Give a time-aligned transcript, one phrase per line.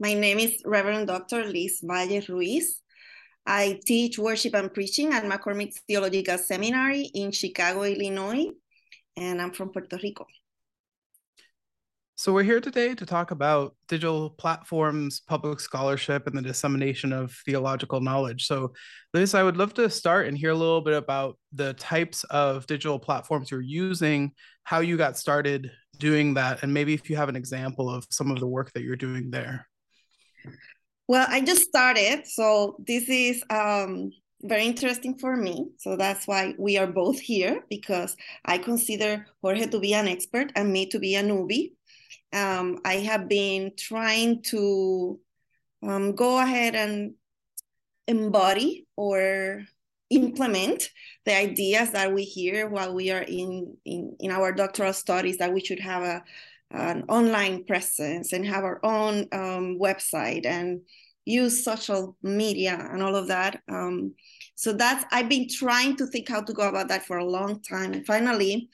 [0.00, 1.44] My name is Reverend Dr.
[1.44, 2.80] Liz Valle Ruiz.
[3.44, 8.48] I teach worship and preaching at McCormick Theological Seminary in Chicago, Illinois
[9.18, 10.26] and I'm from Puerto Rico.
[12.14, 17.32] So, we're here today to talk about digital platforms, public scholarship, and the dissemination of
[17.44, 18.46] theological knowledge.
[18.46, 18.72] So,
[19.14, 22.66] Liz, I would love to start and hear a little bit about the types of
[22.66, 24.32] digital platforms you're using,
[24.64, 28.32] how you got started doing that, and maybe if you have an example of some
[28.32, 29.68] of the work that you're doing there.
[31.06, 32.26] Well, I just started.
[32.26, 34.10] So, this is um,
[34.42, 35.70] very interesting for me.
[35.78, 40.52] So that's why we are both here because I consider Jorge to be an expert
[40.54, 41.72] and me to be a newbie.
[42.32, 45.18] Um, I have been trying to
[45.82, 47.14] um, go ahead and
[48.06, 49.64] embody or
[50.10, 50.90] implement
[51.24, 55.52] the ideas that we hear while we are in, in, in our doctoral studies that
[55.52, 56.24] we should have a,
[56.70, 60.80] an online presence and have our own um, website and
[61.28, 63.60] use social media and all of that.
[63.68, 64.14] Um,
[64.54, 67.62] so that's I've been trying to think how to go about that for a long
[67.62, 67.92] time.
[67.92, 68.70] And finally,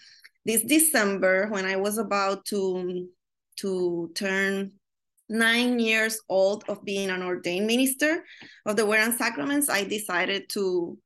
[0.46, 3.08] this December, when I was about to
[3.56, 4.72] to turn
[5.28, 8.24] nine years old of being an ordained minister
[8.66, 10.98] of the Word and Sacraments, I decided to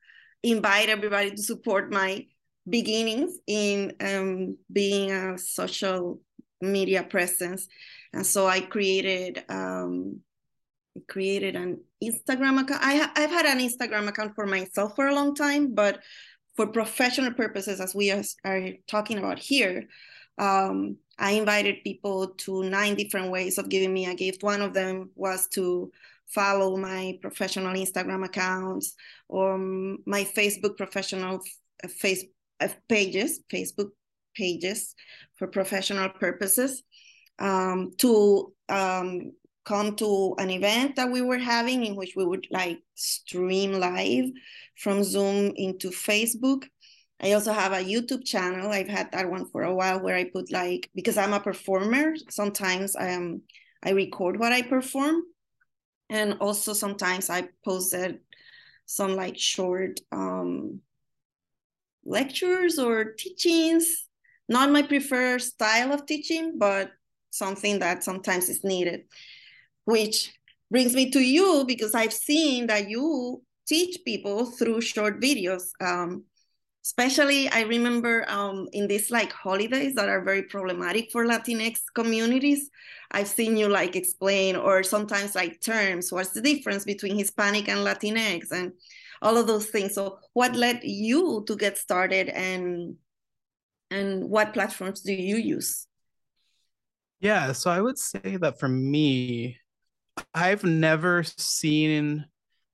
[0.43, 2.27] invite everybody to support my
[2.69, 6.21] beginnings in um, being a social
[6.61, 7.67] media presence.
[8.13, 10.21] And so I created um,
[11.07, 12.83] created an Instagram account.
[12.83, 16.01] I ha- I've had an Instagram account for myself for a long time, but
[16.57, 19.89] for professional purposes, as we are, talking about here,
[20.39, 24.43] um, I invited people to nine different ways of giving me a gift.
[24.43, 25.93] One of them was to
[26.27, 28.95] follow my professional Instagram accounts
[29.29, 31.41] or my Facebook professional
[31.83, 32.25] uh, face
[32.61, 33.91] uh, pages, Facebook
[34.35, 34.95] pages
[35.37, 36.83] for professional purposes.
[37.41, 39.33] Um, to um,
[39.69, 44.25] come to an event that we were having in which we would like stream live
[44.77, 46.65] from Zoom into Facebook.
[47.21, 48.71] I also have a YouTube channel.
[48.71, 52.15] I've had that one for a while where I put like because I'm a performer,
[52.31, 53.43] sometimes I am
[53.83, 55.23] I record what I perform.
[56.09, 58.21] And also sometimes I posted
[58.87, 60.81] some like short um
[62.07, 64.07] lectures or teachings.
[64.49, 66.91] Not my preferred style of teaching, but
[67.29, 69.03] something that sometimes is needed
[69.89, 70.35] which
[70.71, 75.63] brings me to you because I've seen that you teach people through short videos.
[75.81, 76.25] Um,
[76.85, 82.69] especially, I remember um, in these like holidays that are very problematic for Latinx communities.
[83.13, 86.13] I've seen you like explain, or sometimes like terms.
[86.13, 88.73] What's the difference between Hispanic and Latinx, and
[89.23, 89.95] all of those things.
[89.95, 92.97] So, what led you to get started, and
[93.91, 95.87] and what platforms do you use?
[97.21, 99.59] Yeah, so I would say that for me,
[100.35, 102.25] I've never seen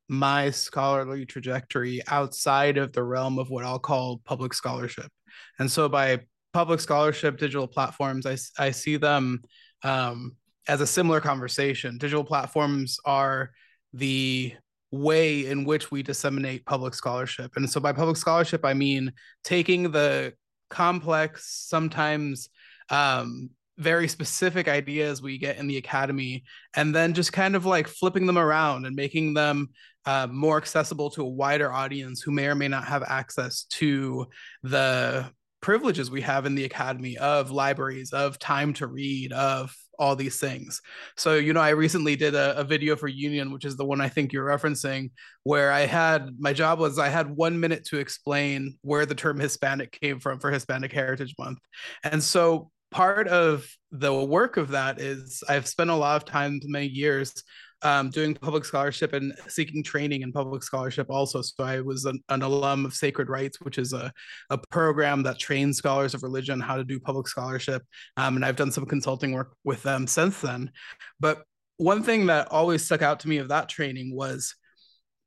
[0.09, 5.11] my scholarly trajectory outside of the realm of what I'll call public scholarship.
[5.59, 6.21] And so by
[6.53, 9.43] public scholarship digital platforms, I, I see them
[9.83, 10.37] um,
[10.69, 11.99] as a similar conversation.
[11.99, 13.51] Digital platforms are
[13.93, 14.55] the
[14.91, 17.53] way in which we disseminate public scholarship.
[17.57, 20.35] And so by public scholarship, I mean taking the
[20.71, 22.49] complex, sometimes
[22.91, 26.45] um, very specific ideas we get in the academy
[26.77, 29.69] and then just kind of like flipping them around and making them
[30.07, 34.27] uh, more accessible to a wider audience who may or may not have access to
[34.63, 35.29] the
[35.61, 40.39] privileges we have in the academy of libraries of time to read of all these
[40.39, 40.83] things.
[41.17, 44.01] So you know i recently did a, a, video for union which is the one
[44.01, 45.11] i think you're referencing
[45.45, 49.39] where i had my job was i had one minute to explain where the term
[49.39, 51.59] hispanic came from for hispanic heritage month.
[52.03, 56.61] And so part of the work of that is I've spent a lot of time,
[56.63, 57.43] many years,
[57.83, 61.43] um, doing public scholarship and seeking training in public scholarship also.
[61.43, 64.13] So I was an, an, alum of Sacred Writes, which is a,
[64.49, 67.83] a program that trains scholars of religion how to do public scholarship.
[68.17, 70.71] Um, and I've done some consulting work with them since then.
[71.19, 71.43] But
[71.79, 74.55] one thing that always stuck out to me of that training was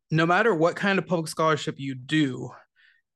[0.10, 2.50] no matter what kind of public scholarship you do,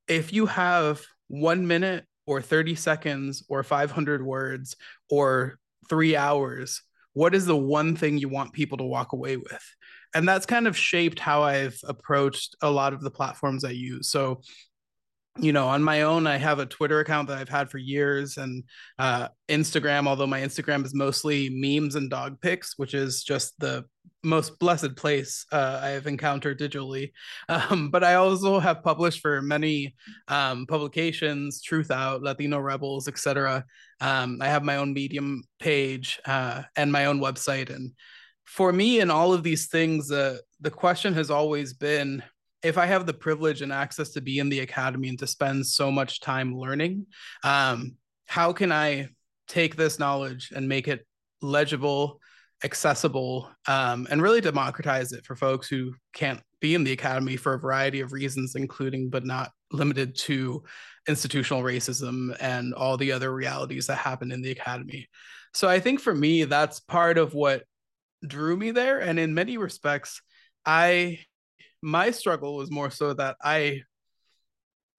[0.10, 4.76] if you have one minute or 30 seconds or 500 words
[5.10, 5.58] or
[5.90, 6.82] three hours
[7.14, 9.76] what is the one thing you want people to walk away with?
[10.14, 14.10] And that's kind of shaped how i've approached a lot of the platforms i use.
[14.10, 14.42] So
[15.40, 18.38] you know on my own i have a twitter account that i've had for years
[18.38, 18.64] and
[19.00, 23.86] uh, instagram although my instagram is mostly memes and dog pics which is just the
[24.24, 27.12] most blessed place uh, i have encountered digitally.
[27.50, 29.96] Um, but i also have published for many
[30.28, 33.64] um, publications Truthout latino rebels etc
[34.02, 37.74] um, i have my own medium page uh, and my own website.
[37.74, 37.94] And
[38.46, 42.22] for me in all of these things uh, the question has always been
[42.64, 45.66] if I have the privilege and access to be in the academy and to spend
[45.66, 47.08] so much time learning,
[47.44, 47.96] um,
[48.28, 49.10] how can I
[49.48, 51.06] take this knowledge and make it
[51.42, 52.20] legible,
[52.64, 57.56] accessible, um, and really democratize it for folks who can't be in the academy for
[57.56, 60.64] a variety of reasons, including but not limited to
[61.08, 65.08] institutional racism and all the other realities that happen in the academy.
[65.54, 67.64] So I think for me, that's part of what
[68.26, 69.00] drew me there.
[69.00, 70.22] And in many respects,
[70.66, 71.20] I
[71.82, 73.82] my struggle was more so that I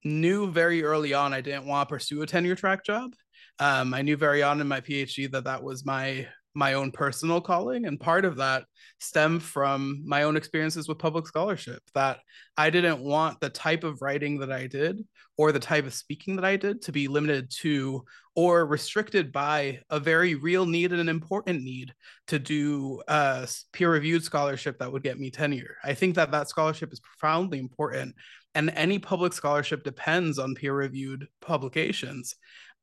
[0.05, 3.15] knew very early on I didn't want to pursue a tenure track job.
[3.59, 7.41] Um, I knew very on in my PhD that that was my my own personal
[7.41, 8.65] calling and part of that
[9.01, 12.19] stemmed from my own experiences with public scholarship that
[12.57, 15.03] i didn't want the type of writing that i did
[15.39, 18.05] or the type of speaking that i did to be limited to
[18.35, 21.93] or restricted by a very real need and an important need
[22.27, 25.77] to do uh, peer reviewed scholarship that would get me tenure.
[25.85, 28.15] I think that that scholarship is profoundly important
[28.55, 32.35] and any public scholarship depends on peer reviewed publications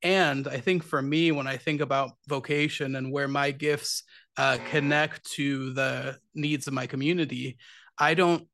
[0.02, 4.04] and I think for me, when I think about vocation and where my gifts
[4.38, 7.58] uh, connect to the needs of my community,
[7.98, 8.48] I don't,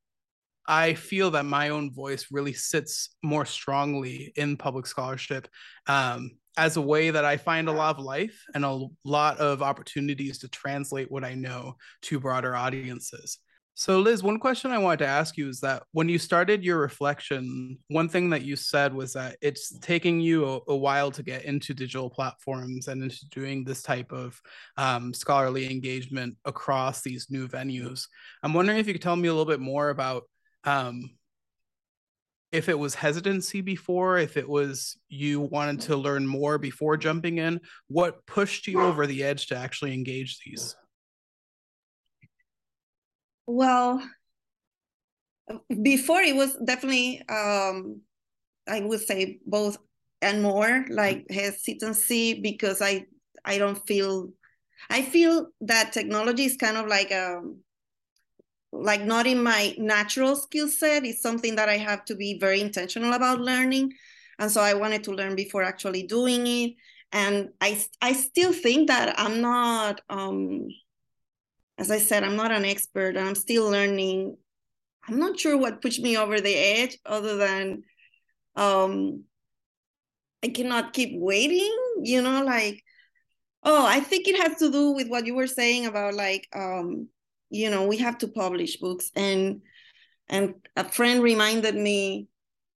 [0.66, 5.46] I feel that my own voice really sits more strongly in public scholarship
[5.86, 9.62] um, as a way that I find a lot of life and a lot of
[9.62, 13.38] opportunities to translate what I know to broader audiences.
[13.78, 16.78] So, Liz, one question I wanted to ask you is that when you started your
[16.78, 21.22] reflection, one thing that you said was that it's taking you a, a while to
[21.22, 24.40] get into digital platforms and into doing this type of
[24.78, 28.06] um, scholarly engagement across these new venues.
[28.42, 30.22] I'm wondering if you could tell me a little bit more about
[30.64, 31.10] um,
[32.52, 37.36] if it was hesitancy before, if it was you wanted to learn more before jumping
[37.36, 40.76] in, what pushed you over the edge to actually engage these?
[43.46, 44.00] Well,
[45.82, 48.00] before it was definitely, um,
[48.68, 49.78] I would say both
[50.22, 53.06] and more like hesitancy because I
[53.44, 54.30] I don't feel
[54.90, 57.60] I feel that technology is kind of like um
[58.72, 61.04] like not in my natural skill set.
[61.04, 63.92] It's something that I have to be very intentional about learning.
[64.38, 66.74] And so I wanted to learn before actually doing it.
[67.12, 70.68] And I I still think that I'm not um
[71.78, 74.36] as I said, I'm not an expert and I'm still learning.
[75.08, 77.82] I'm not sure what pushed me over the edge other than
[78.56, 79.24] um,
[80.42, 82.82] I cannot keep waiting, you know, like,
[83.62, 87.08] oh, I think it has to do with what you were saying about like, um,
[87.50, 89.10] you know, we have to publish books.
[89.14, 89.62] And
[90.28, 92.28] and a friend reminded me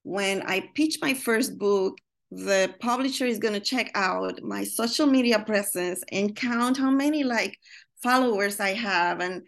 [0.02, 1.98] when I pitched my first book,
[2.30, 7.24] the publisher is going to check out my social media presence and count how many
[7.24, 7.58] like
[8.02, 9.42] followers I have and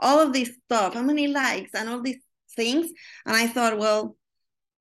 [0.00, 2.22] all of this stuff, how many likes and all these
[2.54, 2.90] things.
[3.26, 4.16] And I thought, well,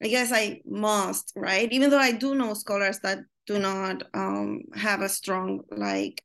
[0.01, 1.71] I guess I must, right?
[1.71, 6.21] Even though I do know scholars that do not um, have a strong like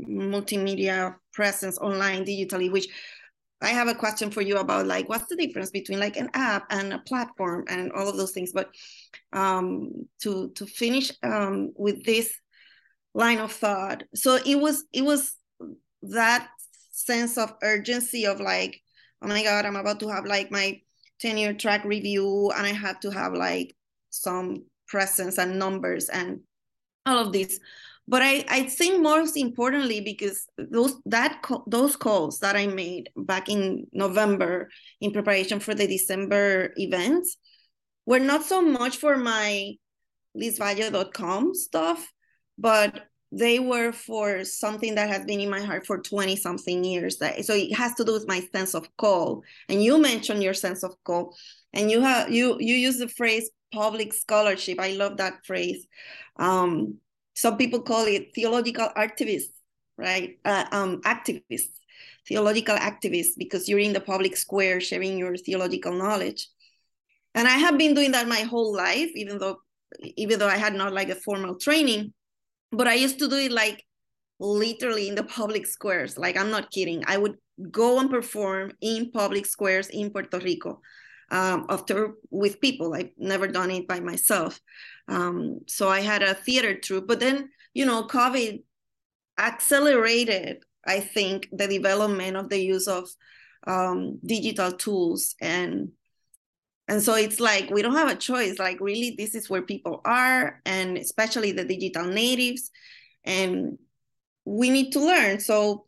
[0.00, 2.88] multimedia presence online digitally, which
[3.60, 6.66] I have a question for you about like what's the difference between like an app
[6.70, 8.50] and a platform and all of those things.
[8.52, 8.70] But
[9.32, 12.34] um, to to finish um, with this
[13.14, 15.34] line of thought, so it was it was
[16.02, 16.48] that
[16.90, 18.80] sense of urgency of like,
[19.22, 20.80] oh my God, I'm about to have like my
[21.20, 23.76] tenure track review and I have to have like
[24.10, 26.40] some presence and numbers and
[27.06, 27.58] all of this.
[28.08, 33.48] But I, I think most importantly, because those that those calls that I made back
[33.48, 34.68] in November
[35.00, 37.36] in preparation for the December events
[38.04, 39.74] were not so much for my
[40.36, 42.12] lizvalle.com stuff,
[42.58, 47.18] but they were for something that has been in my heart for 20 something years
[47.18, 49.42] so it has to do with my sense of call.
[49.70, 51.34] And you mentioned your sense of call
[51.72, 54.78] and you have you you use the phrase public scholarship.
[54.78, 55.86] I love that phrase.
[56.36, 56.98] Um,
[57.34, 59.54] some people call it theological activists
[59.96, 60.38] right?
[60.44, 61.78] Uh, um, activists
[62.28, 66.48] theological activists because you're in the public square sharing your theological knowledge.
[67.34, 69.56] And i have been doing that my whole life even though
[70.00, 72.12] even though i had not like a formal training
[72.72, 73.84] but I used to do it like
[74.40, 76.18] literally in the public squares.
[76.18, 77.04] Like I'm not kidding.
[77.06, 77.36] I would
[77.70, 80.80] go and perform in public squares in Puerto Rico
[81.30, 82.94] um, after with people.
[82.94, 84.58] I've never done it by myself.
[85.08, 88.62] Um, so I had a theater troupe, but then you know, COVID
[89.38, 90.64] accelerated.
[90.86, 93.08] I think the development of the use of
[93.66, 95.90] um, digital tools and
[96.92, 98.58] and so it's like we don't have a choice.
[98.58, 102.70] Like really this is where people are and especially the digital natives
[103.24, 103.78] and
[104.44, 105.40] we need to learn.
[105.40, 105.86] So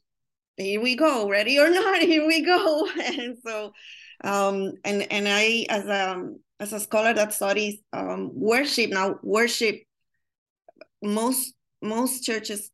[0.56, 1.28] here we go.
[1.28, 2.88] Ready or not here we go.
[2.96, 3.72] And so
[4.22, 9.82] um and and i as a as a scholar that studies um worship now worship
[11.02, 12.70] most most churches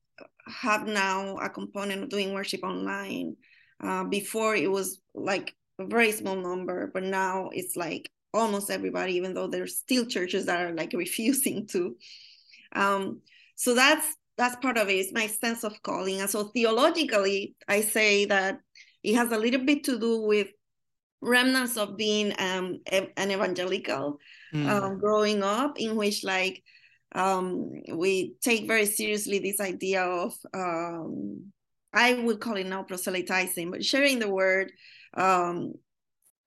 [0.46, 3.36] have now a component of doing worship online.
[3.82, 9.14] Uh, before it was like a very small number, but now it's like almost everybody,
[9.14, 11.96] even though there's still churches that are like refusing to.
[12.74, 13.20] Um,
[13.56, 14.94] so that's that's part of it.
[14.94, 16.20] It's my sense of calling.
[16.20, 18.60] And so theologically, I say that
[19.02, 20.48] it has a little bit to do with
[21.20, 24.18] remnants of being um, an evangelical
[24.54, 24.66] mm.
[24.66, 26.62] um, growing up, in which like
[27.14, 31.52] um, we take very seriously this idea of um,
[31.92, 34.72] I would call it now proselytizing, but sharing the word,
[35.14, 35.74] um,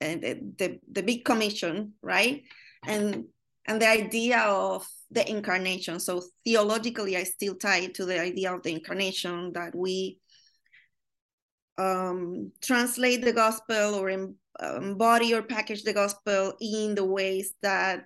[0.03, 2.43] the, the, big commission, right?
[2.86, 3.25] And
[3.65, 6.00] and the idea of the incarnation.
[6.00, 10.19] So theologically, I still tie it to the idea of the incarnation that we
[11.77, 18.05] um, translate the gospel or embody or package the gospel in the ways that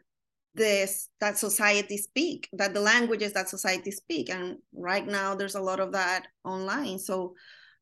[0.53, 4.29] this that society speak, that the languages that society speak.
[4.29, 6.99] And right now, there's a lot of that online.
[6.99, 7.35] So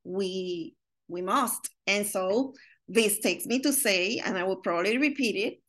[0.04, 0.76] we
[1.08, 1.70] we must.
[1.88, 2.54] And so
[2.88, 5.62] this takes me to say, and I will probably repeat it,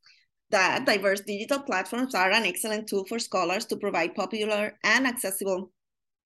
[0.50, 5.72] that diverse digital platforms are an excellent tool for scholars to provide popular and accessible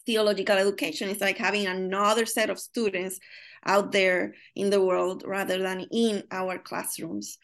[0.04, 1.08] theological education.
[1.08, 3.18] It's like having another set of students
[3.64, 7.38] out there in the world rather than in our classrooms.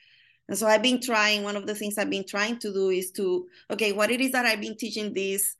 [0.48, 3.10] And so I've been trying, one of the things I've been trying to do is
[3.12, 5.54] to, okay, what it is that I've been teaching this,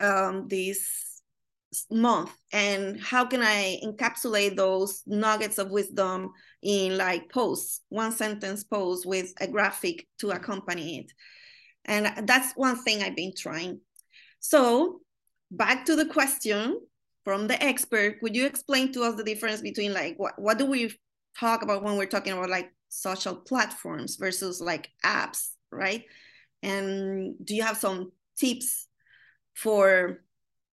[0.00, 1.09] um, this
[1.90, 8.64] month and how can i encapsulate those nuggets of wisdom in like posts one sentence
[8.64, 11.12] post with a graphic to accompany it?
[11.84, 13.80] And that's one thing i've been trying.
[14.40, 15.00] So
[15.50, 16.80] back to the question
[17.24, 20.66] from the expert would you explain to us the difference between like what, what do
[20.66, 20.92] we
[21.38, 26.04] talk about when we're talking about like social platforms versus like apps right?
[26.62, 28.86] And do you have some tips
[29.54, 30.22] for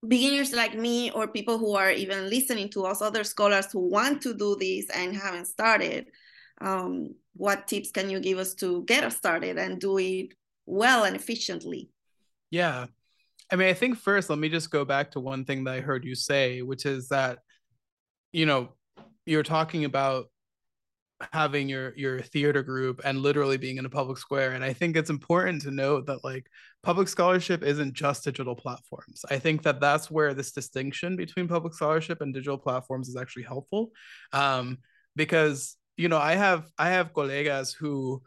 [0.09, 4.23] beginners like me or people who are even listening to us other scholars who want
[4.23, 6.07] to do this and haven't started
[6.61, 10.29] um, what tips can you give us to get us started and do it
[10.67, 11.91] well and efficiently?
[12.51, 12.87] Yeah.
[13.53, 15.81] I mean i think first let me just go back to one thing that i
[15.81, 17.41] heard you say which is that
[18.33, 18.71] you know
[19.27, 20.27] you're talking about
[21.33, 24.97] having your your theater group and literally being in a public square and i think
[24.97, 26.47] it's important to note that like
[26.85, 29.25] public scholarship isn't just digital platforms.
[29.31, 33.45] I think that that's where this distinction between public scholarship and digital platforms is actually
[33.45, 33.91] helpful
[34.33, 34.79] um,
[35.17, 38.21] because you know i have i have colegas who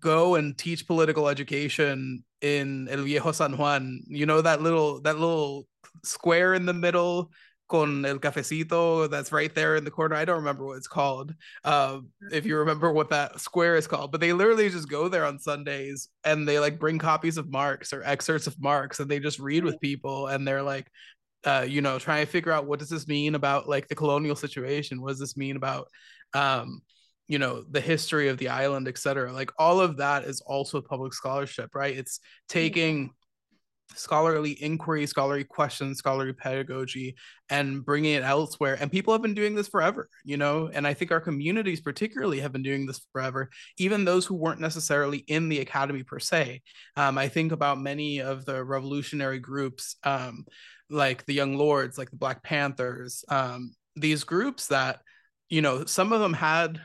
[0.00, 5.16] go and teach political education in el viejo san juan you know that little that
[5.16, 5.68] little
[6.02, 7.30] square in the middle
[7.72, 10.14] con el cafecito that's right there in the corner.
[10.14, 11.34] I don't remember what it's called.
[11.64, 12.00] Uh,
[12.30, 15.38] if you remember what that square is called, but they literally just go there on
[15.38, 19.38] Sundays and they like bring copies of Marx or excerpts of Marx and they just
[19.38, 20.86] read with people and they're like,
[21.44, 24.36] uh, you know, trying to figure out what does this mean about like the colonial
[24.36, 25.00] situation?
[25.00, 25.88] What does this mean about,
[26.34, 26.82] um,
[27.26, 29.32] you know, the history of the island, et cetera?
[29.32, 31.96] Like all of that is also public scholarship, right?
[31.96, 33.14] It's taking
[33.94, 37.16] scholarly inquiry, scholarly questions, scholarly pedagogy,
[37.50, 38.76] and bringing it elsewhere.
[38.80, 42.40] And people have been doing this forever, you know, and I think our communities particularly
[42.40, 46.62] have been doing this forever, even those who weren't necessarily in the academy per se.
[46.96, 50.44] Um, I think about many of the revolutionary groups, um,
[50.90, 55.00] like the Young Lords, like the Black Panthers, um, these groups that,
[55.48, 56.80] you know, some of them had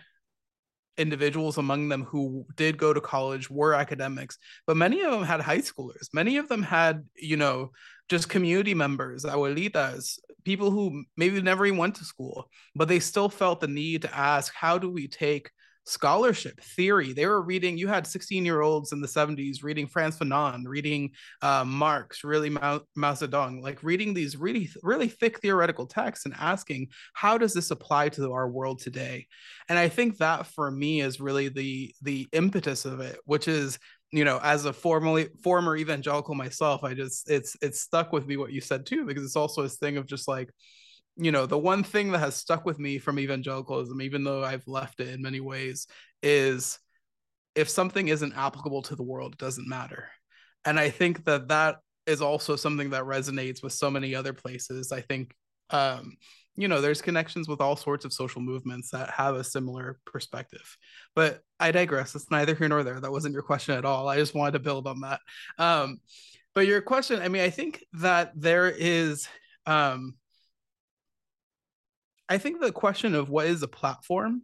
[0.98, 5.42] individuals among them who did go to college were academics, but many of them had
[5.42, 6.08] high schoolers.
[6.14, 7.72] Many of them had, you know,
[8.10, 13.30] just community members, abuelitas, people who maybe never even went to school, but they still
[13.30, 15.52] felt the need to ask, how do we take
[15.88, 17.14] scholarship theory.
[17.14, 21.12] They were reading you had 16 year olds in the 70s reading frantz fanon reading
[21.42, 26.36] uh, marx really mao, mao zedong like reading these really really thick theoretical texts and
[26.38, 29.28] asking how does this apply to our world today?
[29.70, 33.80] And i think that for me is really the the impetus of it which is
[34.12, 38.38] you know as a formerly former evangelical myself i just it's it's stuck with me
[38.38, 40.50] what you said too because it's also this thing of just like
[41.18, 44.68] you know the one thing that has stuck with me from evangelicalism even though i've
[44.68, 45.88] left it in many ways
[46.22, 46.80] is
[47.56, 50.10] if something isn't applicable to the world it doesn't matter.
[50.66, 54.92] And i think that that is also something that resonates with so many other places.
[54.92, 55.36] I think
[55.70, 56.16] um,
[56.56, 60.78] you know there's connections with all sorts of social movements that have a similar perspective.
[61.16, 62.16] But i digress.
[62.16, 63.00] It's neither here nor there.
[63.00, 64.08] That wasn't your question at all.
[64.08, 65.20] I just wanted to build on that.
[65.60, 66.00] Um,
[66.56, 69.28] but your question i mean i think that there is
[69.68, 70.16] um,
[72.30, 74.44] I think the question of what is a platform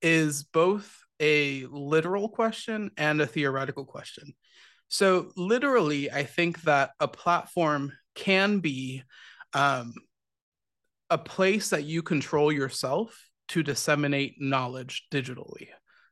[0.00, 4.34] is both a literal question and a theoretical question.
[4.88, 9.02] So, literally, I think that a platform can be
[9.54, 9.94] um,
[11.08, 13.16] a place that you control yourself
[13.48, 15.68] to disseminate knowledge digitally,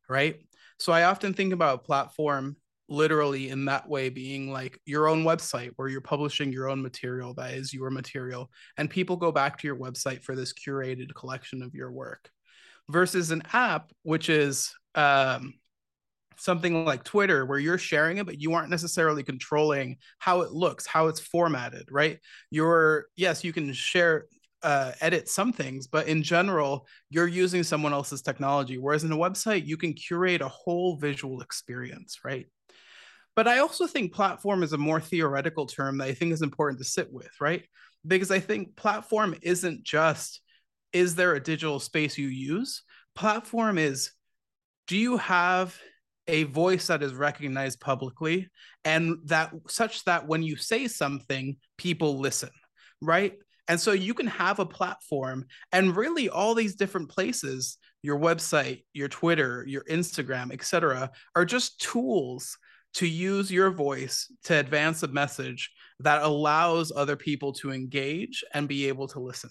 [0.09, 0.37] right?
[0.79, 2.57] So, I often think about a platform
[2.91, 7.33] literally in that way being like your own website where you're publishing your own material
[7.33, 11.63] that is your material and people go back to your website for this curated collection
[11.63, 12.29] of your work
[12.89, 15.55] versus an app which is um,
[16.37, 20.85] something like twitter where you're sharing it but you aren't necessarily controlling how it looks
[20.85, 22.19] how it's formatted right
[22.51, 24.25] you're yes you can share
[24.63, 28.77] uh, edit some things, but in general, you're using someone else's technology.
[28.77, 32.47] Whereas in a website, you can curate a whole visual experience, right?
[33.37, 36.79] But I also think platform is a more theoretical term that I think is important
[36.79, 37.65] to sit with, right?
[38.07, 40.41] Because I think platform isn't just
[40.93, 42.83] is there a digital space you use?
[43.15, 44.11] Platform is
[44.89, 45.79] do you have
[46.27, 48.49] a voice that is recognized publicly
[48.85, 52.51] and that such that when you say something, people listen,
[53.01, 53.35] right?
[53.69, 58.85] And so you can have a platform and really all these different places, your website,
[58.93, 62.59] your Twitter, your Instagram, etc., are just tools
[62.95, 68.69] to use your voice to advance a message that allows other people to engage and
[68.69, 69.51] be able to listen.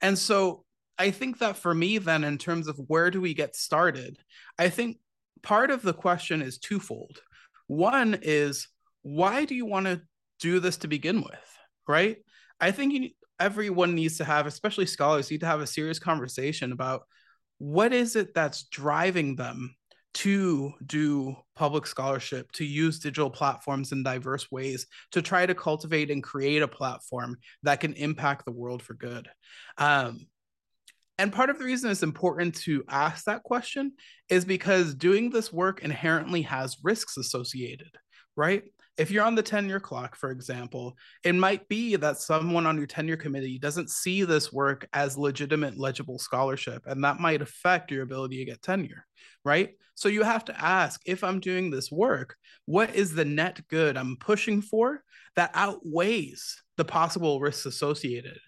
[0.00, 0.64] And so
[0.98, 4.18] I think that for me, then, in terms of where do we get started,
[4.58, 4.98] I think
[5.42, 7.20] part of the question is twofold.
[7.66, 8.68] One is,
[9.02, 10.02] why do you want to
[10.40, 11.58] do this to begin with?
[11.88, 12.18] Right?
[12.60, 16.72] I think you, everyone needs to have, especially scholars, need to have a serious conversation
[16.72, 17.02] about
[17.58, 19.74] what is it that's driving them
[20.14, 26.10] to do public scholarship, to use digital platforms in diverse ways, to try to cultivate
[26.10, 29.28] and create a platform that can impact the world for good.
[29.78, 30.26] Um,
[31.18, 33.92] and part of the reason it's important to ask that question
[34.28, 37.90] is because doing this work inherently has risks associated,
[38.36, 38.64] right?
[38.98, 42.86] If you're on the tenure clock, for example, it might be that someone on your
[42.86, 48.02] tenure committee doesn't see this work as legitimate, legible scholarship, and that might affect your
[48.02, 49.06] ability to get tenure,
[49.44, 49.70] right?
[49.94, 53.96] So you have to ask if I'm doing this work, what is the net good
[53.96, 55.02] I'm pushing for
[55.36, 58.38] that outweighs the possible risks associated?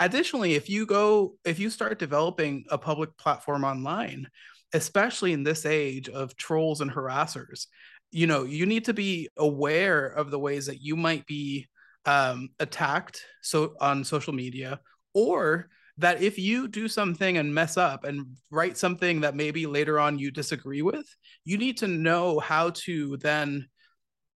[0.00, 4.26] Additionally, if you go, if you start developing a public platform online,
[4.72, 7.66] especially in this age of trolls and harassers,
[8.14, 11.66] you know you need to be aware of the ways that you might be
[12.06, 14.80] um, attacked so on social media
[15.14, 19.98] or that if you do something and mess up and write something that maybe later
[19.98, 21.06] on you disagree with
[21.44, 23.66] you need to know how to then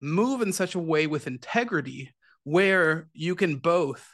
[0.01, 2.11] move in such a way with integrity
[2.45, 4.07] where you can both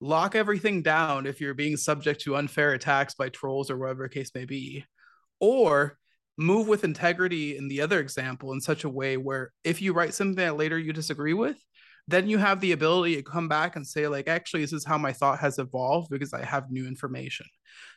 [0.00, 4.30] lock everything down if you're being subject to unfair attacks by trolls or whatever case
[4.34, 4.84] may be
[5.40, 5.98] or
[6.36, 10.14] move with integrity in the other example in such a way where if you write
[10.14, 11.56] something that later you disagree with
[12.08, 14.98] then you have the ability to come back and say like actually this is how
[14.98, 17.46] my thought has evolved because i have new information.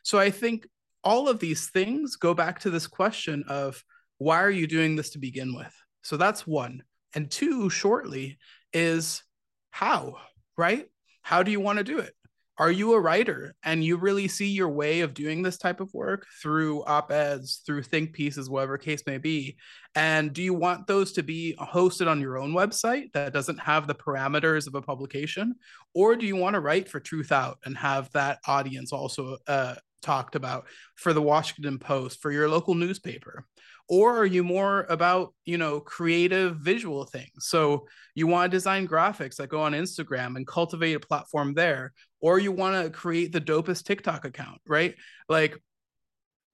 [0.02, 0.66] So i think
[1.02, 3.82] all of these things go back to this question of
[4.18, 5.74] why are you doing this to begin with?
[6.02, 6.82] So that's one.
[7.14, 8.38] And two shortly
[8.72, 9.22] is
[9.70, 10.16] how
[10.56, 10.86] right?
[11.22, 12.14] How do you want to do it
[12.56, 13.56] are you a writer?
[13.64, 17.82] And you really see your way of doing this type of work through op-eds through
[17.82, 19.56] think pieces whatever case may be.
[19.96, 23.86] And do you want those to be hosted on your own website that doesn't have
[23.86, 25.56] the parameters of a publication?
[25.94, 30.36] Or do you want to write for Truthout and have that audience also uh, talked
[30.36, 33.44] about for the washington post for your local newspaper?
[33.88, 37.30] Or are you more about you know creative visual things?
[37.40, 41.92] So you want to design graphics that go on instagram and cultivate a platform there
[42.24, 44.94] or you want to create the dopest tiktok account right?
[45.28, 45.56] Like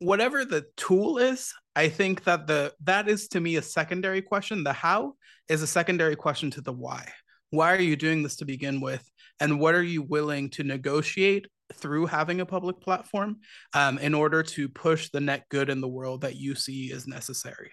[0.01, 4.65] whatever the tool is i think that the that is to me a secondary question.
[4.65, 5.15] The how
[5.49, 7.07] is a secondary question to the why.
[7.51, 9.05] Why are you doing this to begin with?
[9.41, 13.39] And what are you willing to negotiate through having a public platform
[13.75, 17.07] um, in order to push the net good in the world that you see is
[17.07, 17.71] necessary?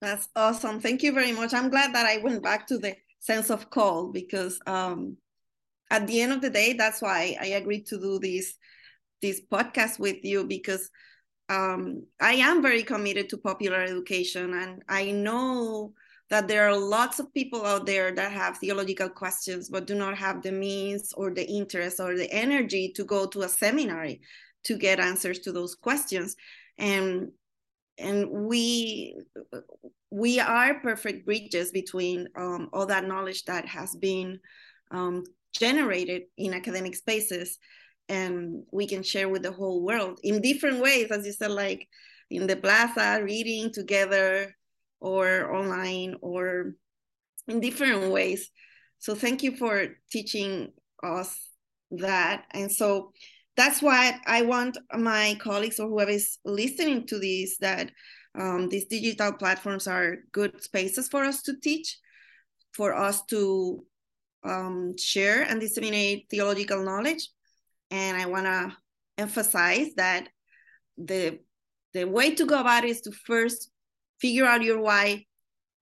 [0.00, 0.80] That's awesome.
[0.80, 1.54] Thank you very much.
[1.54, 5.16] I'm glad that i went back to the sense of call because um,
[5.90, 8.54] at the end of the day that's why i agreed to do this
[9.20, 10.90] this podcast with you because
[11.48, 15.94] um, I am very committed to popular education, and I know
[16.30, 20.14] that there are lots of people out there that have theological questions but do not
[20.18, 24.20] have the means or the interest or the energy to go to a seminary
[24.64, 26.36] to get answers to those questions.
[26.76, 27.32] And
[27.96, 29.16] and we
[30.10, 34.38] we are perfect bridges between um, all that knowledge that has been
[34.90, 37.58] um, generated in academic spaces
[38.08, 41.86] and we can share with the whole world in different ways as you said like
[42.30, 44.54] in the plaza reading together
[45.00, 46.74] or online or
[47.46, 48.50] in different ways.
[48.98, 51.38] So thank you for teaching us
[51.92, 52.44] that.
[52.50, 53.12] And so
[53.58, 57.90] that's why i want my colleagues or whoever is listening to this that
[58.38, 61.98] um, these digital platforms are good spaces for us to teach
[62.72, 63.84] for us to
[64.44, 67.28] um, share and disseminate theological knowledge.
[67.90, 68.76] And I want to
[69.16, 70.28] emphasize that
[70.96, 71.40] the
[71.94, 73.70] the way to go about it is to first
[74.20, 75.24] figure out your why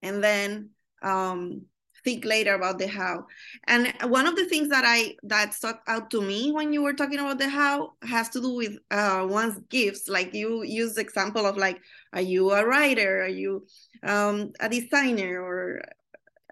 [0.03, 0.71] and then
[1.03, 1.63] um,
[2.05, 3.27] think later about the how.
[3.67, 6.95] And one of the things that i that stuck out to me when you were
[6.95, 10.09] talking about the how has to do with uh, one's gifts.
[10.09, 11.81] Like you use the example of like
[12.17, 13.23] are you a writer?
[13.23, 13.67] Are you
[14.03, 15.83] um, a designer or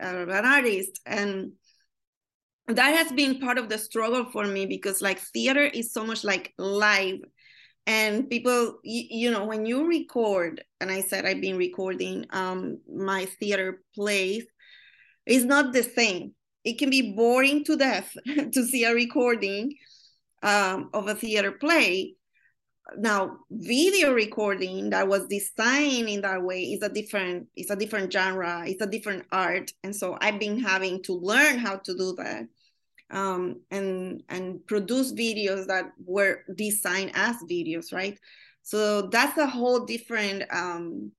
[0.01, 1.01] uh, an artist?
[1.05, 1.53] And
[2.69, 6.23] that has been part of the struggle for me because like theater is so much
[6.23, 7.19] like live.
[7.87, 12.79] And people you, you, know when you record and i said i've been recording um
[12.89, 14.47] my theater plays
[15.27, 16.35] it's not the same.
[16.65, 19.75] It can be boring to death to see a recording
[20.43, 22.15] um, of a theater play
[22.99, 28.13] now video recording that was designed in that way is a different it's a different
[28.13, 32.15] genre it's a different art and so i've been having to learn how to do
[32.15, 32.47] that
[33.11, 38.19] um, and and produce videos that were designed as videos right?
[38.63, 41.13] So that's a whole different um,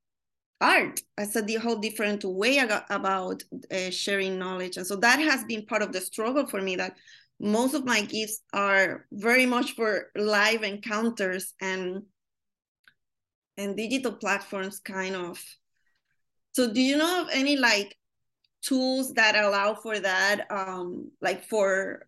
[0.59, 1.01] art.
[1.15, 5.81] That's a whole different way about uh, sharing knowledge and so that has been part
[5.81, 6.95] of the struggle for me that
[7.39, 12.03] most of my gifts are very much for live encounters and
[13.57, 15.41] and digital platforms kind of.
[16.53, 17.95] So do you know of any like
[18.61, 22.07] tools that allow for that um like for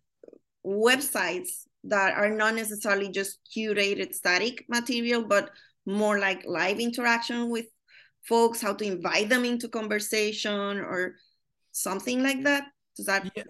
[0.66, 5.50] websites that are not necessarily just curated static material but
[5.86, 7.66] more like live interaction with
[8.28, 11.14] folks how to invite them into conversation or
[11.72, 12.64] something like that?
[12.96, 13.44] Does that yeah.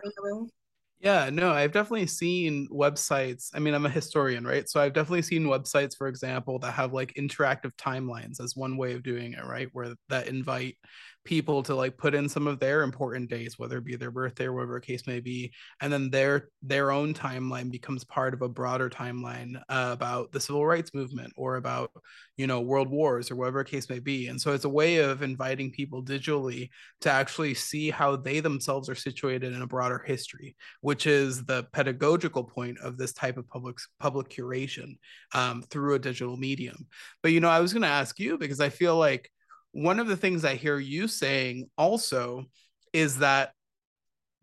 [1.00, 3.50] Yeah, no, I've definitely seen websites.
[3.54, 4.68] I mean, I'm a historian, right?
[4.68, 8.94] So I've definitely seen websites, for example, that have like interactive timelines as one way
[8.94, 9.68] of doing it, right?
[9.72, 10.76] Where that invite
[11.24, 14.44] people to like put in some of their important days whether it be their birthday
[14.44, 18.48] or whatever case may be and then their their own timeline becomes part of a
[18.48, 21.90] broader timeline uh, about the civil rights movement or about
[22.36, 24.28] you know world wars or whatever case may be.
[24.28, 26.70] And so it's a way of inviting people digitally
[27.02, 31.64] to actually see how they themselves are situated in a broader history which is the
[31.72, 34.98] pedagogical point of this type of public public curation
[35.34, 36.86] um, through a digital medium.
[37.22, 39.30] But you know i was going to ask you because i feel like
[39.78, 42.46] one of the things I hear you saying also
[42.92, 43.52] is that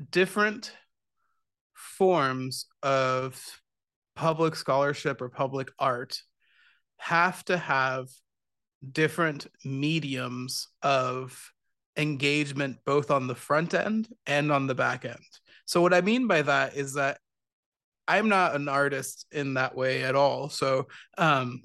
[0.10, 0.71] different
[1.74, 3.43] forms of
[4.15, 6.21] public scholarship or public art
[6.95, 8.08] have to have
[8.89, 11.52] different mediums of
[11.98, 15.19] engagement both on the front end and on the back end.
[15.65, 17.19] So what I mean by that is that
[18.08, 20.48] I'm not an artist in that way at all.
[20.48, 21.62] So um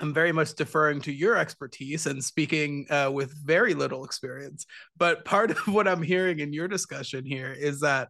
[0.00, 4.66] I'm very much deferring to your expertise and speaking uh, with very little experience.
[4.96, 8.08] But part of what I'm hearing in your discussion here is that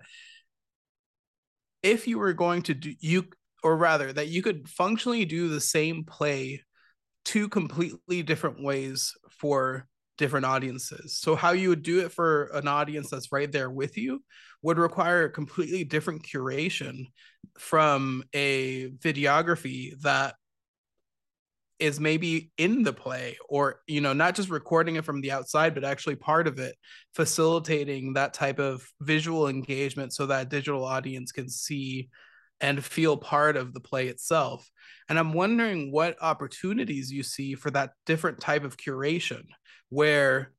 [1.83, 3.27] if you were going to do you,
[3.63, 6.63] or rather, that you could functionally do the same play
[7.25, 9.87] two completely different ways for
[10.19, 11.19] different audiences.
[11.19, 14.23] So, how you would do it for an audience that's right there with you
[14.63, 17.07] would require a completely different curation
[17.59, 20.35] from a videography that
[21.79, 25.75] is maybe in the play or you know not just recording it from the outside
[25.75, 26.75] but actually part of it
[27.15, 32.09] facilitating that type of visual engagement so that digital audience can see
[32.61, 34.69] and feel part of the play itself.
[35.09, 39.45] And i'm wondering what opportunities you see for that different type of curation
[39.91, 40.53] where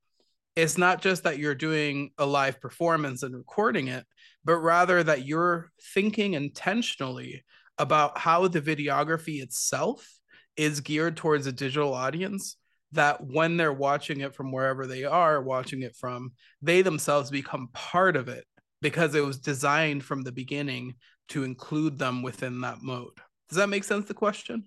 [0.56, 4.06] it's not just that you're doing a live performance and recording it
[4.46, 7.44] but rather that you're thinking intentionally
[7.78, 10.17] about how the videography itself
[10.58, 12.58] is geared towards a digital audience
[12.94, 17.70] that when they're watching it from wherever they are watching it from they themselves become
[17.74, 18.46] part of it
[18.82, 20.96] because it was designed from the beginning
[21.28, 23.18] to include them within that mode.
[23.50, 24.66] Does that make sense the question?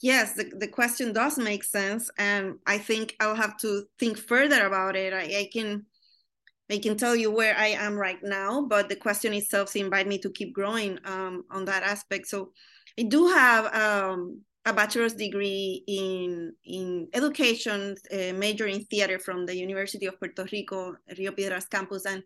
[0.00, 4.66] Yes the, the question does make sense and i think i'll have to think further
[4.66, 5.12] about it.
[5.12, 5.86] I, I can
[6.70, 10.18] I can tell you where I am right now, but the question itself invite me
[10.18, 12.28] to keep growing um, on that aspect.
[12.28, 12.52] So
[12.98, 19.46] I do have um, a bachelor's degree in in education, uh, major in theater from
[19.46, 22.22] the University of Puerto Rico, Rio Piedras campus, and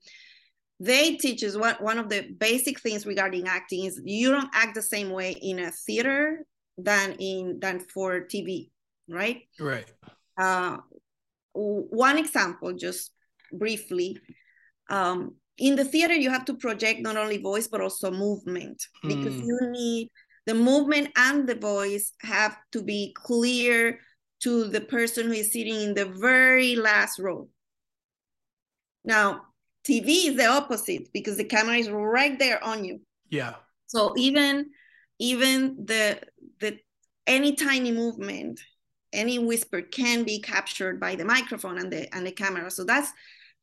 [0.78, 4.74] they teach us what one of the basic things regarding acting is you don't act
[4.74, 6.44] the same way in a theater
[6.76, 8.70] than in than for TV,
[9.08, 9.42] right?
[9.58, 9.90] Right.
[10.36, 10.78] Uh,
[11.54, 13.12] one example, just
[13.50, 14.18] briefly,
[14.90, 19.34] um, in the theater you have to project not only voice but also movement because
[19.34, 19.46] mm.
[19.46, 20.10] you need
[20.46, 23.98] the movement and the voice have to be clear
[24.40, 27.48] to the person who is sitting in the very last row.
[29.04, 29.42] Now,
[29.86, 33.00] TV is the opposite because the camera is right there on you.
[33.30, 33.54] Yeah.
[33.86, 34.70] So even
[35.18, 36.20] even the
[36.60, 36.78] the
[37.26, 38.60] any tiny movement,
[39.12, 42.70] any whisper can be captured by the microphone and the and the camera.
[42.70, 43.10] So that's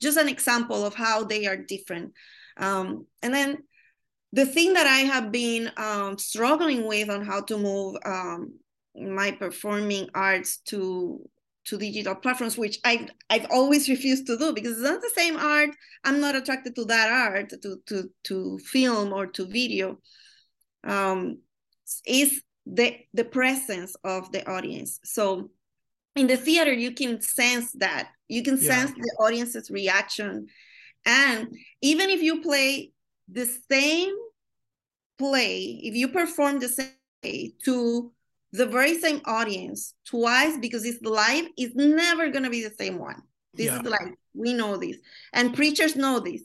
[0.01, 2.13] just an example of how they are different.
[2.57, 3.63] Um, and then
[4.33, 8.55] the thing that I have been um, struggling with on how to move um,
[8.95, 11.21] my performing arts to
[11.65, 15.37] to digital platforms, which I've I've always refused to do because it's not the same
[15.37, 15.69] art.
[16.03, 19.99] I'm not attracted to that art, to to to film or to video.
[20.83, 21.37] Um,
[22.07, 24.99] is the the presence of the audience.
[25.03, 25.51] So
[26.15, 28.09] in the theater, you can sense that.
[28.27, 30.47] You can sense the audience's reaction,
[31.05, 32.93] and even if you play
[33.31, 34.13] the same
[35.17, 38.11] play, if you perform the same play to
[38.51, 43.21] the very same audience twice because it's live, it's never gonna be the same one.
[43.53, 43.79] This yeah.
[43.79, 44.97] is like, We know this,
[45.31, 46.41] and preachers know this,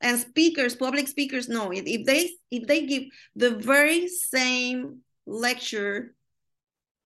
[0.00, 1.86] and speakers, public speakers know it.
[1.86, 3.04] If they if they give
[3.36, 6.14] the very same lecture,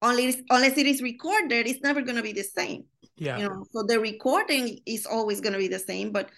[0.03, 2.85] unless unless it is recorded, it's never gonna be the same.
[3.17, 3.39] Yeah.
[3.39, 6.31] You know, so the recording is always gonna be the same, but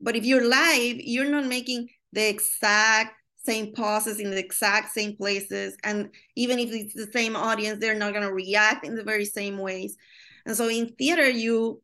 [0.00, 3.14] but if you're live, you're not making the exact
[3.46, 5.76] same pauses in the exact same places.
[5.84, 9.24] And even if it's the same audience, they're not going to react in the very
[9.24, 9.96] same ways.
[10.44, 11.82] And so in theater, you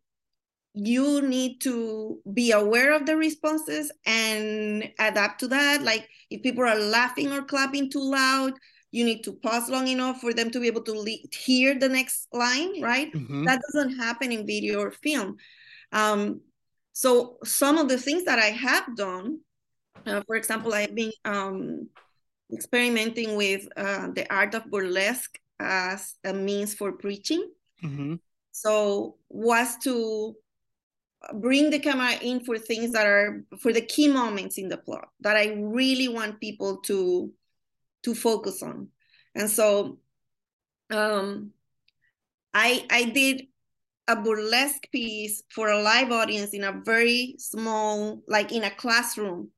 [0.74, 5.82] you need to be aware of the responses and adapt to that.
[5.82, 8.54] Like if people are laughing or clapping too loud,
[8.90, 11.88] you need to pause long enough for them to be able to le- hear the
[11.88, 13.12] next line, right?
[13.12, 13.44] Mm-hmm.
[13.44, 15.36] That doesn't happen in video or film.
[15.92, 16.40] Um,
[16.92, 19.40] so some of the things that I have done
[20.06, 21.88] uh, for example, I've been um,
[22.52, 27.50] experimenting with uh, the art of burlesque as a means for preaching.
[27.82, 28.14] Mm-hmm.
[28.52, 30.34] So was to
[31.34, 35.08] bring the camera in for things that are for the key moments in the plot
[35.20, 37.32] that I really want people to
[38.02, 38.88] to focus on.
[39.34, 39.98] And so
[40.90, 41.52] um,
[42.52, 43.46] I I did
[44.08, 49.50] a burlesque piece for a live audience in a very small, like in a classroom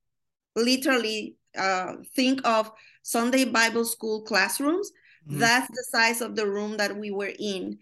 [0.57, 2.71] literally uh, think of
[3.03, 4.91] Sunday Bible school classrooms.
[5.29, 5.39] Mm-hmm.
[5.39, 7.79] That's the size of the room that we were in.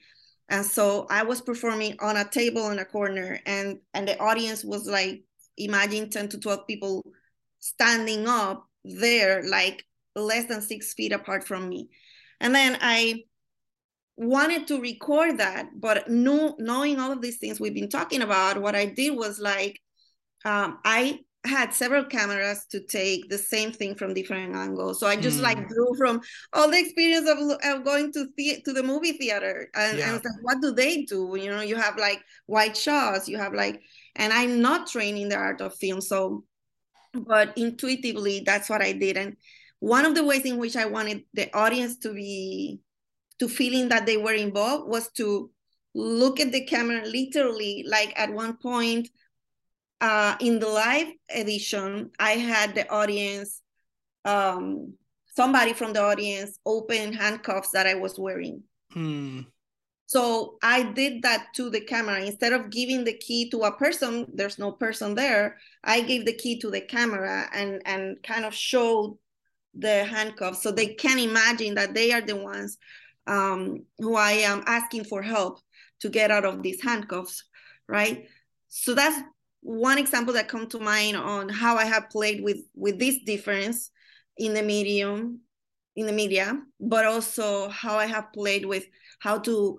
[0.49, 4.65] And so I was performing on a table in a corner and and the audience
[4.65, 5.23] was like
[5.57, 7.03] imagine 10 to 12 people
[7.61, 11.89] standing up there like less than six feet apart from me.
[12.41, 13.23] And then I
[14.17, 18.61] wanted to record that, but no, knowing all of these things we've been talking about,
[18.61, 19.81] what I did was like
[20.45, 25.01] um, I had several cameras to take the same thing from different angles.
[25.01, 25.43] So I just mm.
[25.43, 26.21] like drew from
[26.53, 29.69] all the experience of, of going to the, to the movie theater.
[29.75, 30.15] And, yeah.
[30.15, 31.37] and like, what do they do?
[31.37, 33.83] You know, you have like wide shots, you have like,
[34.15, 36.01] and I'm not trained in the art of film.
[36.01, 36.45] So,
[37.13, 39.17] but intuitively, that's what I did.
[39.17, 39.37] And
[39.81, 42.81] one of the ways in which I wanted the audience to be,
[43.41, 45.51] to feeling that they were involved was to
[45.93, 49.09] look at the camera literally, like at one point,
[50.03, 53.63] uh, in the live edition, I had the audience
[54.25, 54.95] um,
[55.35, 58.63] somebody from the audience open handcuffs that I was wearing.
[58.93, 59.41] Hmm.
[60.07, 62.21] So I did that to the camera.
[62.21, 65.57] Instead of giving the key to a person, there's no person there.
[65.83, 69.17] I gave the key to the camera and and kind of showed
[69.75, 72.77] the handcuffs so they can imagine that they are the ones
[73.27, 75.61] um, who I am asking for help
[76.01, 77.45] to get out of these handcuffs,
[77.89, 78.27] right?
[78.69, 79.19] So that's
[79.63, 83.91] one example that come to mind on how I have played with with this difference
[84.37, 85.41] in the medium,
[85.97, 88.85] in the media, but also how I have played with
[89.21, 89.79] how to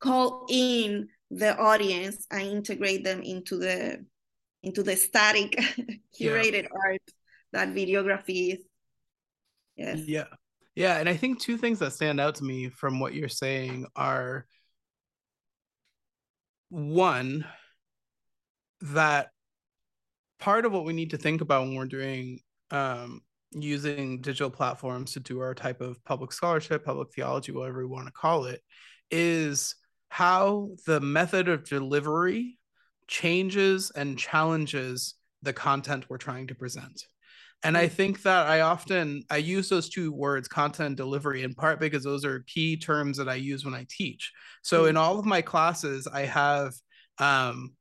[0.00, 4.04] call in the audience and integrate them into the
[4.62, 5.52] into the static
[6.20, 6.68] curated yeah.
[6.84, 7.02] art
[7.52, 8.64] that videography is.
[9.76, 9.98] Yes.
[10.06, 10.24] Yeah.
[10.76, 13.86] Yeah, and I think two things that stand out to me from what you're saying
[13.96, 14.46] are
[16.68, 17.46] one
[18.80, 19.30] that
[20.38, 23.20] part of what we need to think about when we're doing um,
[23.52, 28.06] using digital platforms to do our type of public scholarship, public theology, whatever we want
[28.06, 28.60] to call it,
[29.10, 29.74] is
[30.08, 32.58] how the method of delivery
[33.08, 37.04] changes and challenges the content we're trying to present.
[37.62, 41.80] And I think that I often I use those two words, content delivery, in part
[41.80, 44.30] because those are key terms that I use when I teach.
[44.62, 46.74] So in all of my classes, I have
[47.18, 47.72] um,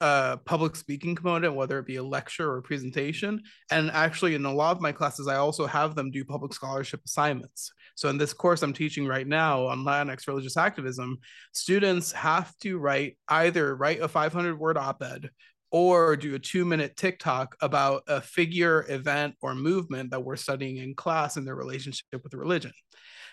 [0.00, 3.42] a public speaking component, whether it be a lecture or a presentation.
[3.70, 7.00] And actually, in a lot of my classes, I also have them do public scholarship
[7.04, 7.72] assignments.
[7.94, 11.18] So in this course I'm teaching right now on Latinx religious activism,
[11.52, 15.30] students have to write either write a 500 word op-ed
[15.70, 20.76] or do a two minute TikTok about a figure, event, or movement that we're studying
[20.76, 22.72] in class and their relationship with religion.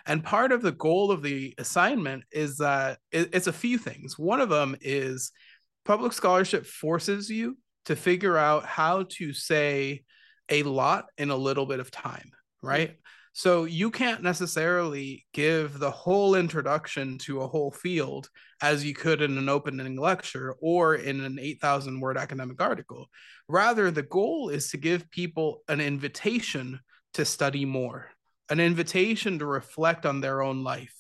[0.08, 4.18] And part of the goal of the assignment is that it's a few things.
[4.18, 5.32] One of them is
[5.86, 10.04] public scholarship forces you to figure out how to say
[10.50, 12.90] a lot in a little bit of time, right?
[12.90, 12.98] Mm-hmm.
[13.34, 18.30] So you can't necessarily give the whole introduction to a whole field
[18.62, 23.10] as you could in an opening lecture or in an 8,000 word academic article.
[23.48, 26.82] Rather, the goal is to give people an invitation
[27.14, 28.10] to study more,
[28.50, 30.94] an invitation to reflect on their own life,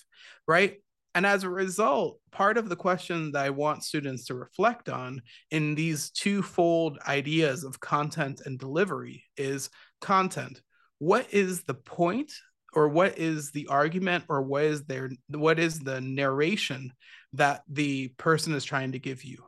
[0.47, 0.77] right?
[1.13, 5.21] And as a result, part of the question that I want students to reflect on
[5.49, 9.69] in these twofold ideas of content and delivery is
[9.99, 10.61] content.
[10.99, 12.31] What is the point
[12.73, 16.93] or what is the argument or what is their what is the narration
[17.33, 19.43] that the person is trying to give you?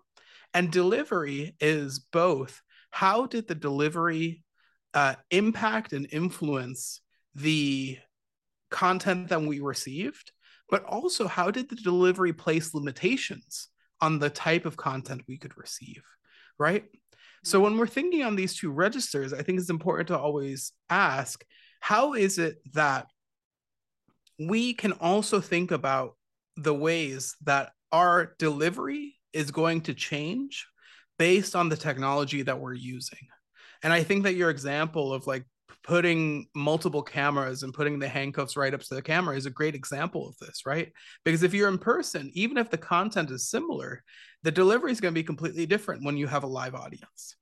[0.54, 2.62] And delivery is both.
[2.92, 4.44] How did the delivery
[4.94, 7.02] uh, impact and influence
[7.36, 7.98] the
[8.70, 10.32] content that we received
[10.74, 13.70] but also how did the delivery place limitations
[14.02, 16.04] on the type of content we could receive
[16.58, 16.86] right
[17.44, 21.44] so when we're thinking on these two registers, I think it's important to always ask
[21.82, 23.08] how is it that
[24.40, 26.16] we can also think about
[26.56, 30.66] the ways that our delivery is going to change
[31.20, 33.28] based on the technology that we're using.
[33.84, 35.44] And I think that your example of like
[35.84, 39.76] putting multiple cameras and putting the handcuffs right up to the camera is a great
[39.76, 40.92] example of this, right?
[41.26, 44.04] Because if you're in person, even if the content is similar,
[44.44, 47.36] the delivery is going to be completely different when you have a live audience.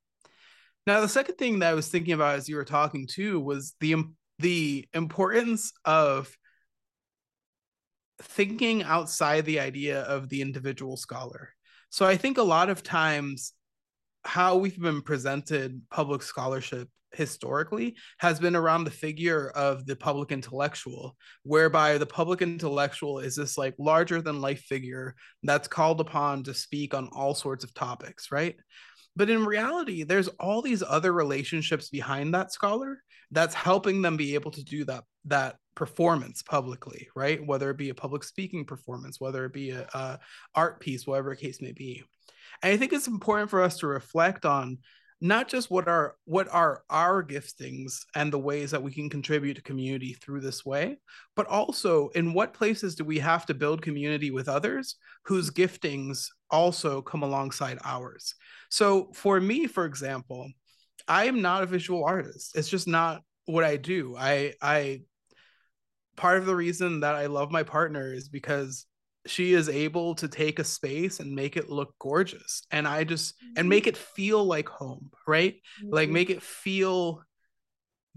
[0.87, 3.75] Now, the second thing that I was thinking about as you were talking too was
[3.79, 4.03] the
[4.39, 6.35] the importance of
[8.21, 11.49] thinking outside the idea of the individual scholar.
[11.89, 13.53] So I think a lot of times
[14.23, 20.31] how we've been presented public scholarship historically has been around the figure of the public
[20.31, 26.43] intellectual, whereby the public intellectual is this like larger than life figure that's called upon
[26.43, 28.55] to speak on all sorts of topics, right?
[29.15, 34.35] But in reality, there's all these other relationships behind that scholar that's helping them be
[34.35, 37.45] able to do that that performance publicly, right?
[37.45, 40.19] Whether it be a public speaking performance, whether it be a, a
[40.55, 42.03] art piece, whatever case may be.
[42.61, 44.77] And I think it's important for us to reflect on
[45.21, 49.53] not just what are what are our giftings and the ways that we can contribute
[49.53, 50.97] to community through this way
[51.35, 56.25] but also in what places do we have to build community with others whose giftings
[56.49, 58.33] also come alongside ours.
[58.69, 60.49] So for me for example
[61.07, 62.57] i am not a visual artist.
[62.57, 64.15] It's just not what i do.
[64.17, 65.01] I i
[66.15, 68.85] part of the reason that i love my partner is because
[69.27, 73.35] she is able to take a space and make it look gorgeous and i just
[73.35, 73.53] mm-hmm.
[73.57, 75.93] and make it feel like home right mm-hmm.
[75.93, 77.21] like make it feel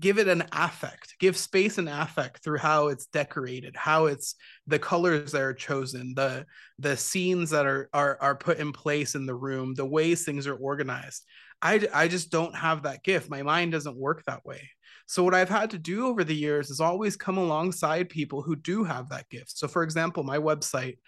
[0.01, 4.35] give it an affect give space an affect through how it's decorated how it's
[4.67, 6.45] the colors that are chosen the
[6.79, 10.47] the scenes that are are are put in place in the room the ways things
[10.47, 11.25] are organized
[11.63, 14.69] i i just don't have that gift my mind doesn't work that way
[15.07, 18.57] so what i've had to do over the years is always come alongside people who
[18.57, 20.99] do have that gift so for example my website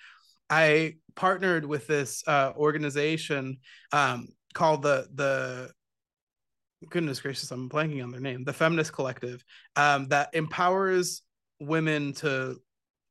[0.50, 3.58] i partnered with this uh, organization
[3.92, 5.70] um, called the the
[6.90, 9.44] goodness gracious, I'm blanking on their name, the Feminist Collective,
[9.76, 11.22] um, that empowers
[11.60, 12.56] women to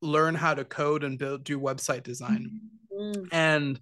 [0.02, 2.60] learn how to code and build do website design.
[2.96, 3.24] Mm-hmm.
[3.32, 3.80] And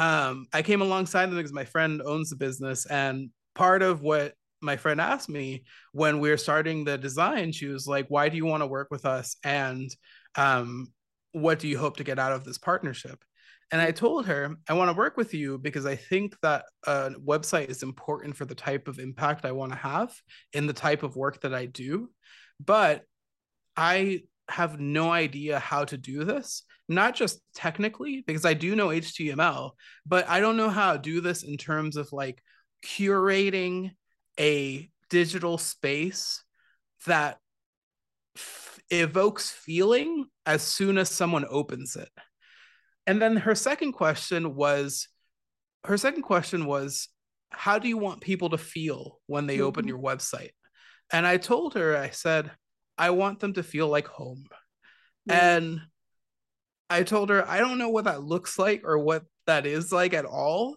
[0.00, 4.32] um, I came alongside them because my friend owns the business, and part of what
[4.62, 8.36] my friend asked me when we were starting the design, she was like, "Why do
[8.36, 9.94] you want to work with us?" and
[10.36, 10.88] um,
[11.32, 13.22] what do you hope to get out of this partnership?
[13.72, 17.10] And I told her, I want to work with you because I think that a
[17.24, 20.12] website is important for the type of impact I want to have
[20.52, 22.10] in the type of work that I do.
[22.58, 23.02] But
[23.76, 28.88] I have no idea how to do this, not just technically, because I do know
[28.88, 29.70] HTML,
[30.04, 32.42] but I don't know how to do this in terms of like
[32.84, 33.92] curating
[34.38, 36.42] a digital space
[37.06, 37.38] that
[38.36, 42.10] f- evokes feeling as soon as someone opens it
[43.06, 45.08] and then her second question was
[45.84, 47.08] her second question was
[47.50, 49.66] how do you want people to feel when they mm-hmm.
[49.66, 50.50] open your website
[51.12, 52.50] and i told her i said
[52.96, 54.44] i want them to feel like home
[55.28, 55.32] mm-hmm.
[55.32, 55.80] and
[56.90, 60.14] i told her i don't know what that looks like or what that is like
[60.14, 60.76] at all.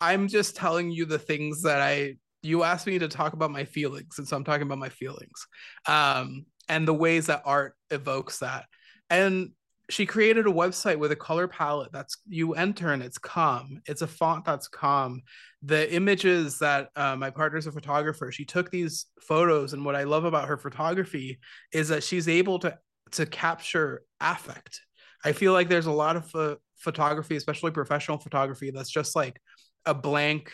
[0.00, 3.64] I'm just telling you the things that i you asked me to talk about my
[3.64, 5.46] feelings and so i'm talking about my feelings
[5.86, 8.66] um and the ways that art evokes that.
[9.10, 9.50] And
[9.90, 13.82] she created a website with a color palette that's you enter and it's calm.
[13.86, 15.22] It's a font that's calm.
[15.62, 20.02] The images that uh, my partner's a photographer she took these photos and what i
[20.02, 21.38] love about her photography
[21.72, 22.76] is that she's able to
[23.12, 24.80] to capture affect
[25.24, 29.40] i feel like there's a lot of uh, photography especially professional photography that's just like
[29.86, 30.52] a blank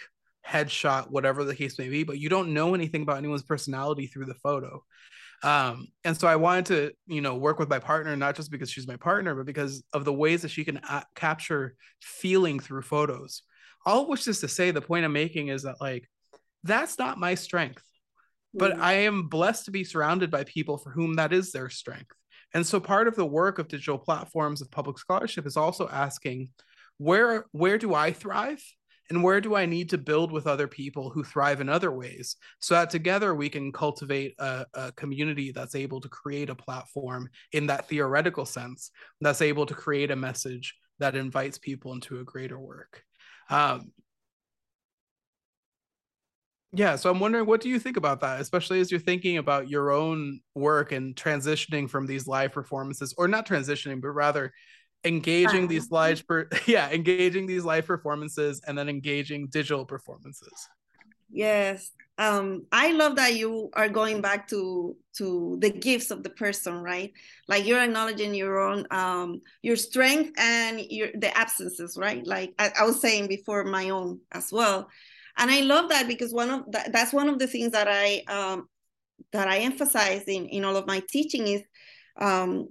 [0.49, 4.25] headshot whatever the case may be but you don't know anything about anyone's personality through
[4.25, 4.83] the photo.
[5.43, 8.71] Um and so i wanted to you know work with my partner not just because
[8.71, 12.83] she's my partner but because of the ways that she can a- capture feeling through
[12.83, 13.43] photos.
[13.87, 16.09] All which is to say the point i'm making is that like
[16.65, 17.85] that's not my strength
[18.55, 18.83] but mm-hmm.
[18.83, 22.13] i am blessed to be surrounded by people for whom that is their strength
[22.55, 26.49] and so part of the work of digital platforms of public scholarship is also asking
[26.99, 28.63] where where do i thrive
[29.11, 32.37] and where do I need to build with other people who thrive in other ways
[32.61, 37.29] so that together we can cultivate a, a, community that's able to create a platform
[37.53, 38.91] in that theoretical sense,
[39.21, 43.03] that's able to create a message that invites people into a greater work.
[43.51, 43.93] Um,
[46.73, 49.69] yeah, so I'm wondering, what do you think about that, especially as you're thinking about
[49.71, 54.53] your own work and transitioning from these live performances, or not transitioning, but rather
[55.05, 55.67] engaging uh-huh.
[55.67, 60.69] these live per- yeah engaging these live performances and then engaging digital performances?
[61.31, 66.31] Yes um i love that you are going back to to the gifts of the
[66.31, 67.13] person right?
[67.47, 72.27] Like you're acknowledging your own um your strength and your the absences right?
[72.27, 74.89] Like i, I was saying before my own as well
[75.39, 78.23] and i love that because one of that, that's one of the things that i
[78.29, 78.69] um
[79.33, 81.63] that i emphasize in in all of my teaching is
[82.21, 82.69] um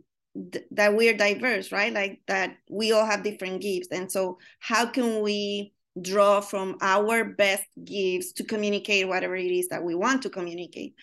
[0.52, 1.94] th- that we're diverse, right?
[1.94, 3.90] Like that we all have different gifts.
[3.92, 9.70] And so, how can we draw from our best gifts to communicate whatever it is
[9.70, 10.94] that we want to communicate?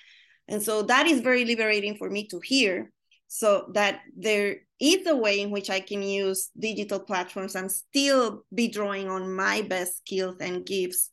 [0.48, 2.90] And so, that is very liberating for me to hear.
[3.28, 8.44] So, that there is a way in which I can use digital platforms and still
[8.52, 11.10] be drawing on my best skills and gifts.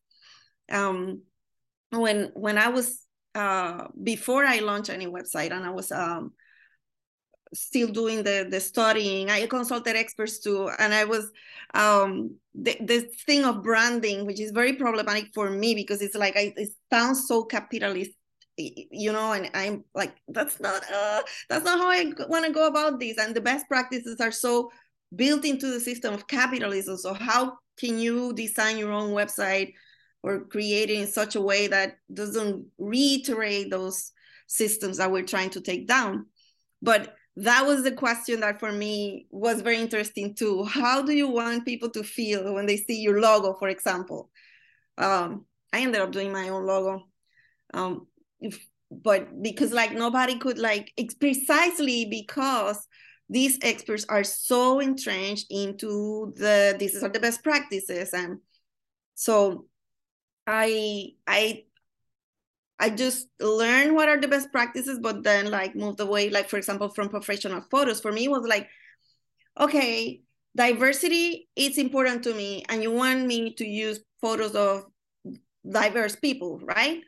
[0.72, 1.22] Um,
[1.91, 3.05] when when I was
[3.36, 6.34] uh, before I launched any website and I was um,
[7.53, 11.30] still doing the the studying i consulted experts too and i was
[11.74, 16.38] um the, this thing of branding which is very problematic for me because it's like
[16.38, 18.11] I, it sounds so capitalist
[18.55, 22.67] you know and i'm like that's not uh that's not how i want to go
[22.67, 24.72] about this and the best practices are so
[25.15, 26.97] built into the system of capitalism.
[26.97, 29.74] So how can you design your own website
[30.24, 34.11] or create it in such a way that doesn't reiterate those
[34.47, 36.26] systems that we're trying to take down
[36.82, 40.65] but that was the question that for me was very interesting too.
[40.65, 44.30] How do you want people to feel when they see your logo, for example?
[44.97, 47.07] Um, I ended up doing my own logo.
[47.74, 48.07] Um,
[48.41, 50.91] if, but because like nobody could like
[51.22, 52.86] precisely because
[53.30, 58.39] these experts are so entrenched into the these are the best practices and
[59.15, 59.67] so
[60.47, 61.63] i i
[62.81, 66.31] I just learned what are the best practices, but then like moved away.
[66.31, 68.67] Like for example, from professional photos, for me was like,
[69.59, 70.21] okay,
[70.55, 74.85] diversity is important to me, and you want me to use photos of
[75.69, 77.01] diverse people, right?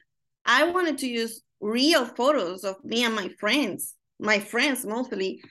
[0.45, 5.41] I wanted to use real photos of me and my friends, my friends mostly.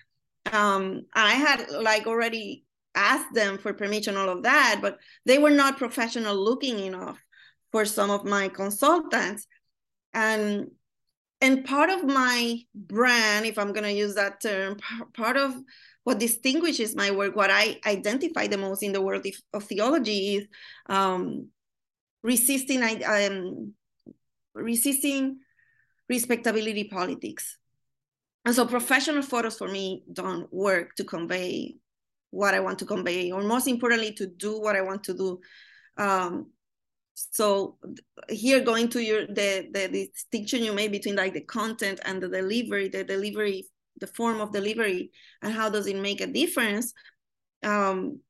[0.52, 2.64] Um, I had like already
[2.94, 7.18] asked them for permission, all of that, but they were not professional looking enough
[7.72, 9.46] for some of my consultants.
[10.14, 10.70] And
[11.40, 14.76] and part of my brand if i'm going to use that term
[15.12, 15.52] part of
[16.04, 20.46] what distinguishes my work what i identify the most in the world of theology is
[20.88, 21.48] um,
[22.22, 23.72] resisting um,
[24.54, 25.38] resisting
[26.08, 27.58] respectability politics.
[28.44, 31.76] And so professional photos for me don't work to convey
[32.30, 35.40] what i want to convey or most importantly to do what i want to do.
[35.96, 36.51] Um,
[37.14, 37.76] so
[38.28, 42.28] here going to your the the distinction you made between like the content and the
[42.28, 43.66] delivery the delivery
[44.00, 45.10] the form of delivery
[45.42, 46.92] and how does it make a difference?
[47.62, 48.20] Um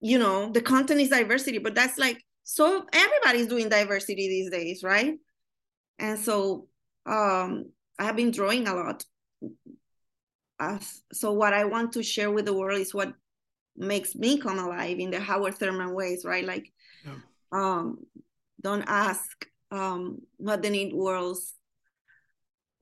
[0.00, 4.82] you know the content is diversity but that's like so everybody's doing diversity these days
[4.82, 5.14] right?
[5.98, 6.68] And so
[7.06, 7.66] um
[7.98, 9.04] i have been drawing a lot.
[10.58, 10.78] Uh,
[11.12, 13.12] so what i want to share with the world is what
[13.76, 16.44] makes me come alive in the howard thurman ways right?
[16.44, 16.72] Like
[17.52, 17.98] um,
[18.60, 21.54] don't ask um, what the need worlds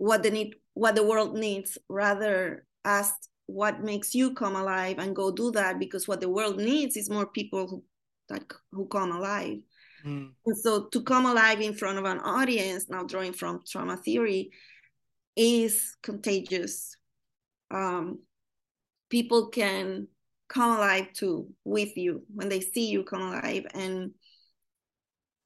[0.00, 1.76] what the need what the world needs.
[1.88, 3.14] Rather ask
[3.46, 7.10] what makes you come alive and go do that because what the world needs is
[7.10, 7.84] more people who
[8.30, 8.42] that
[8.72, 9.58] who come alive.
[10.06, 10.30] Mm.
[10.46, 14.50] and so to come alive in front of an audience now drawing from trauma theory
[15.36, 16.96] is contagious.
[17.70, 18.20] Um,
[19.10, 20.08] people can
[20.48, 24.12] come alive too with you when they see you come alive and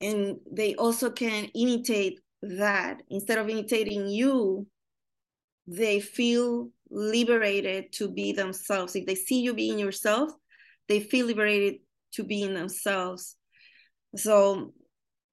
[0.05, 3.03] and they also can imitate that.
[3.11, 4.67] Instead of imitating you
[5.67, 8.95] they feel liberated to be themselves.
[8.95, 10.31] If they see you being yourself
[10.89, 11.81] they feel liberated
[12.13, 13.37] to be in themselves.
[14.17, 14.73] So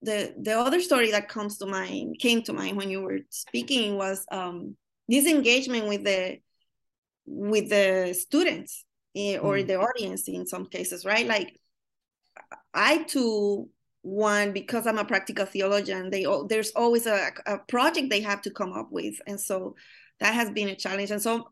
[0.02, 3.98] the the other story that comes to mind came to mind when you were speaking
[3.98, 4.76] was um,
[5.08, 6.38] this engagement with the
[7.26, 9.68] with the students eh, or mm.
[9.68, 11.28] the audience in some cases right?
[11.28, 11.58] Like
[12.74, 13.70] i too
[14.04, 18.42] one because i'm a practical theologian they all there's always a, a project they have
[18.42, 19.76] to come up with and so
[20.22, 21.12] that has been a challenge.
[21.12, 21.50] And so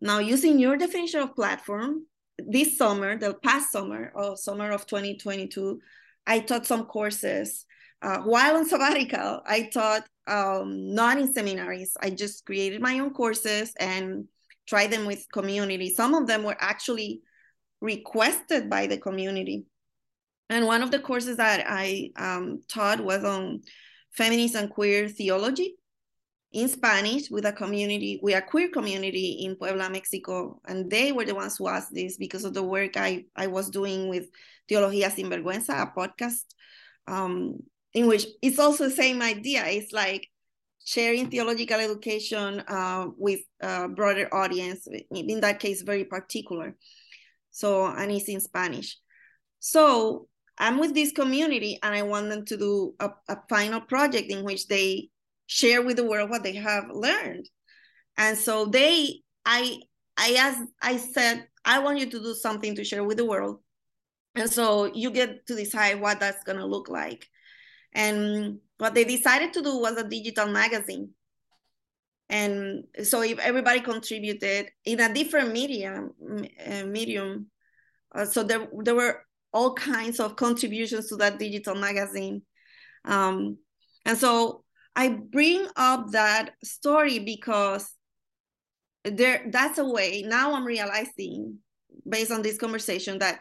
[0.00, 2.06] now using your definition of platform
[2.38, 5.78] this summer the past summer or summer of 2022
[6.26, 7.66] i taught some courses.
[8.02, 13.10] Uh, while on sabbatical i taught um, not in seminaries i just created my own
[13.10, 14.26] courses and
[14.66, 15.90] tried them with community.
[15.90, 17.22] Some of them were actually
[17.80, 19.66] requested by the community
[20.50, 23.62] and one of the courses that I um, taught was on
[24.10, 25.76] feminist and queer theology
[26.52, 30.60] in Spanish with a community, with a queer community in Puebla, Mexico.
[30.66, 33.70] And they were the ones who asked this because of the work I, I was
[33.70, 34.26] doing with
[34.68, 36.44] Teología Sin Vergüenza, a podcast
[37.06, 37.60] um,
[37.94, 39.64] in which it's also the same idea.
[39.66, 40.26] It's like
[40.84, 46.74] sharing theological education uh, with a broader audience, in that case, very particular.
[47.52, 48.98] So, and it's in Spanish.
[49.60, 50.26] So
[50.60, 54.44] I'm with this community and I want them to do a, a final project in
[54.44, 55.08] which they
[55.46, 57.48] share with the world what they have learned.
[58.18, 59.80] And so they, I,
[60.18, 63.60] I asked, I said, I want you to do something to share with the world.
[64.34, 67.26] And so you get to decide what that's going to look like.
[67.94, 71.10] And what they decided to do was a digital magazine.
[72.28, 76.12] And so if everybody contributed in a different medium,
[76.66, 77.46] uh, medium,
[78.14, 82.42] uh, so there, there were all kinds of contributions to that digital magazine.
[83.04, 83.58] Um,
[84.04, 84.64] and so
[84.96, 87.90] I bring up that story because
[89.04, 91.58] there that's a way now I'm realizing
[92.06, 93.40] based on this conversation that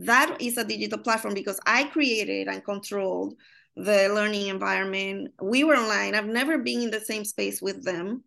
[0.00, 3.34] that is a digital platform because I created and controlled
[3.76, 5.32] the learning environment.
[5.40, 6.14] We were online.
[6.14, 8.24] I've never been in the same space with them.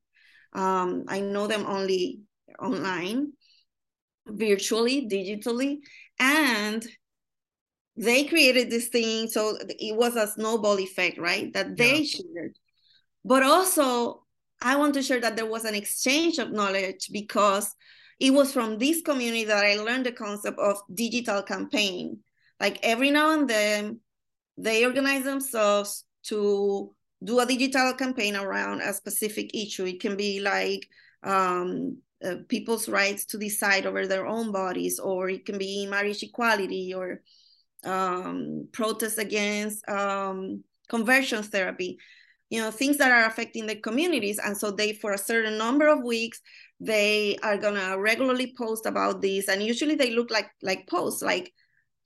[0.53, 2.21] Um, I know them only
[2.59, 3.33] online,
[4.27, 5.79] virtually, digitally.
[6.19, 6.85] And
[7.99, 12.03] they created this thing so it was a snowball effect right that they yeah.
[12.03, 12.57] shared.
[13.25, 14.23] But also
[14.61, 17.75] i want to share that there was an exchange of knowledge because
[18.19, 22.19] it was from this community that i learned the concept of digital campaign.
[22.59, 23.99] Like every now and then
[24.57, 26.93] they organize themselves to
[27.23, 29.85] do a digital campaign around a specific issue.
[29.85, 30.87] It can be like
[31.23, 36.21] um, uh, people's rights to decide over their own bodies or it can be marriage
[36.23, 37.21] equality or
[37.85, 41.97] um, protests against um, conversion therapy.
[42.49, 45.87] you know things that are affecting the communities and so they for a certain number
[45.87, 46.41] of weeks
[46.79, 51.53] they are gonna regularly post about this and usually they look like like posts like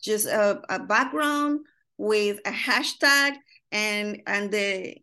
[0.02, 1.62] just a, a background
[1.98, 3.34] with a hashtag
[3.72, 4.96] and and the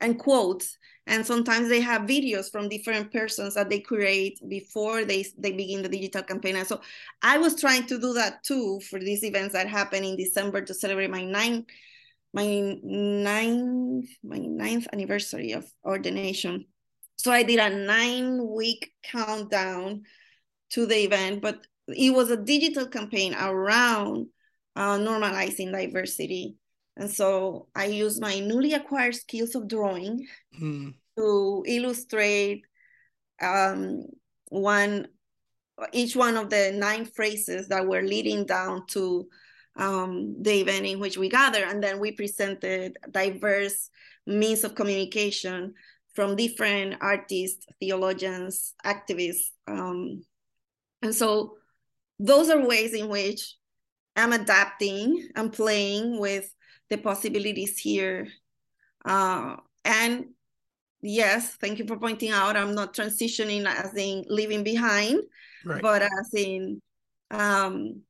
[0.00, 0.76] and quotes
[1.08, 5.82] and sometimes they have videos from different persons that they create before they they begin
[5.82, 6.56] the digital campaign.
[6.56, 6.80] And so
[7.22, 10.74] i was trying to do that too for these events that happen in december to
[10.74, 11.66] celebrate my nine
[12.32, 12.46] my
[12.82, 16.66] ninth my ninth anniversary of ordination.
[17.16, 20.02] So i did a nine week countdown
[20.70, 24.26] to the event but it was a digital campaign around
[24.76, 26.56] uh, normalizing diversity
[26.98, 30.26] and so I use my newly acquired skills of drawing
[30.60, 30.94] mm.
[31.16, 32.64] to illustrate
[33.40, 34.04] um,
[34.48, 35.06] one
[35.92, 39.28] each one of the nine phrases that were leading down to
[39.76, 41.64] um, the event in which we gather.
[41.64, 43.88] And then we presented diverse
[44.26, 45.74] means of communication
[46.14, 49.52] from different artists, theologians, activists.
[49.68, 50.24] Um,
[51.00, 51.58] and so
[52.18, 53.54] those are ways in which
[54.16, 56.52] I'm adapting and playing with
[56.90, 58.28] the possibilities here.
[59.04, 60.26] Uh, and
[61.02, 65.22] yes, thank you for pointing out I'm not transitioning as in leaving behind,
[65.64, 65.82] right.
[65.82, 66.80] but as in
[67.30, 68.02] um,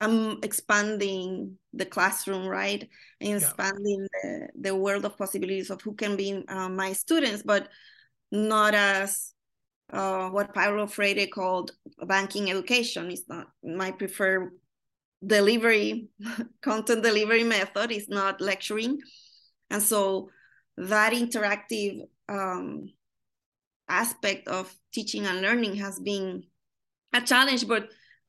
[0.00, 2.88] I'm expanding the classroom, right?
[3.20, 4.30] And expanding yeah.
[4.54, 7.68] the, the world of possibilities of who can be uh, my students, but
[8.32, 9.34] not as
[9.92, 11.72] uh, what Paulo Freire called
[12.06, 13.10] banking education.
[13.10, 14.52] It's not my preferred
[15.24, 16.08] delivery
[16.62, 18.98] content delivery method is not lecturing
[19.70, 20.30] and so
[20.76, 22.88] that interactive um,
[23.88, 26.42] aspect of teaching and learning has been
[27.12, 27.88] a challenge but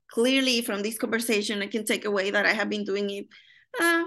[0.10, 3.26] clearly from this conversation i can take away that i have been doing it
[3.80, 4.04] uh,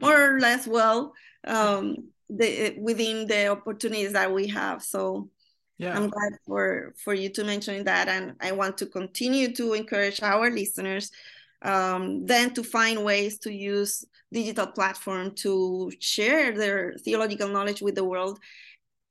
[0.00, 1.12] more or less well
[1.46, 1.96] um,
[2.28, 5.28] the, within the opportunities that we have so
[5.78, 5.96] yeah.
[5.96, 10.22] i'm glad for for you to mention that and i want to continue to encourage
[10.22, 11.10] our listeners
[11.62, 17.94] um, then to find ways to use digital platform to share their theological knowledge with
[17.94, 18.38] the world.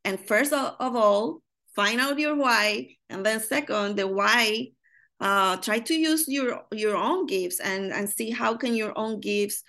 [0.05, 1.41] And first of all
[1.75, 4.67] find out your why and then second the why
[5.19, 9.19] uh, try to use your your own gifts and and see how can your own
[9.19, 9.63] gifts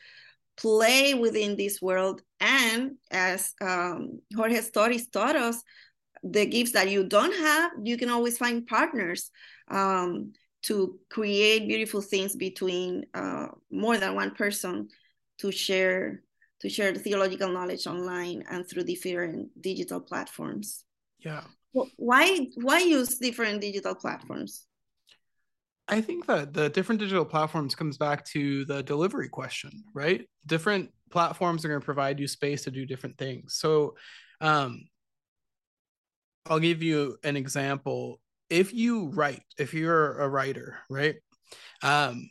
[0.57, 2.23] play within this world.
[2.41, 5.63] And as um, jorge stories taught us
[6.23, 9.31] the gifts that you don't have you can always find partners.
[9.71, 10.33] Um,
[10.63, 14.89] to create beautiful things between uh, more than one person
[15.39, 16.23] to share
[16.61, 20.85] to share the theological knowledge online and through different digital platforms.
[21.21, 21.45] Yeah.
[21.73, 24.67] Well, why why use different digital platforms?
[25.87, 30.29] I think that the different digital platforms comes back to the delivery question right?
[30.47, 33.55] Different platforms are going to provide you space to do different things.
[33.55, 33.95] So
[34.41, 34.87] um
[36.47, 38.21] i'll give you an example
[38.51, 41.17] if you write, if you're a writer, right?
[41.83, 42.31] Um,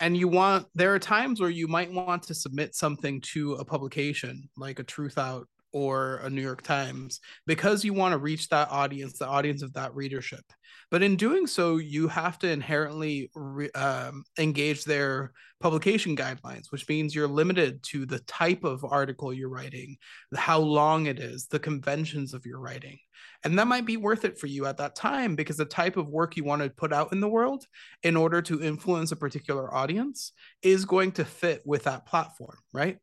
[0.00, 3.64] and you want there are times where you might want to submit something to a
[3.64, 8.70] publication like a Truthout or a New York Times because you want to reach that
[8.70, 10.44] audience, the audience of that readership.
[10.90, 16.88] But in doing so, you have to inherently re, um, engage their publication guidelines, which
[16.88, 19.96] means you're limited to the type of article you're writing,
[20.34, 22.98] how long it is, the conventions of your writing.
[23.44, 26.08] And that might be worth it for you at that time because the type of
[26.08, 27.64] work you want to put out in the world
[28.02, 32.98] in order to influence a particular audience is going to fit with that platform, right?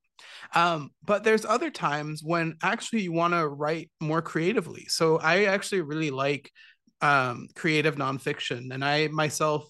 [0.55, 4.85] Um, but there's other times when actually you want to write more creatively.
[4.87, 6.51] So I actually really like
[7.01, 9.69] um, creative nonfiction, and I myself,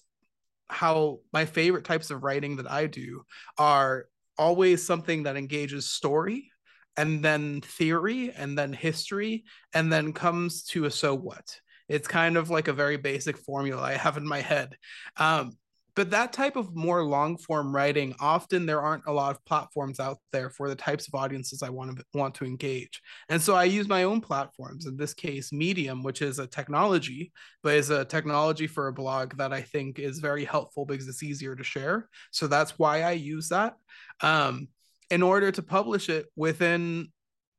[0.68, 3.22] how my favorite types of writing that I do
[3.56, 4.06] are
[4.38, 6.50] always something that engages story
[6.96, 9.44] and then theory and then history
[9.74, 13.82] and then comes to a so what it's kind of like a very basic formula
[13.82, 14.76] i have in my head
[15.16, 15.56] um,
[15.98, 19.98] but that type of more long form writing often there aren't a lot of platforms
[19.98, 23.02] out there for the types of audiences i want to want to engage.
[23.28, 27.32] And so i use my own platforms in this case medium which is a technology
[27.64, 31.24] but is a technology for a blog that i think is very helpful because it's
[31.24, 32.08] easier to share.
[32.30, 33.74] So that's why i use that
[34.20, 34.68] um,
[35.10, 37.08] in order to publish it within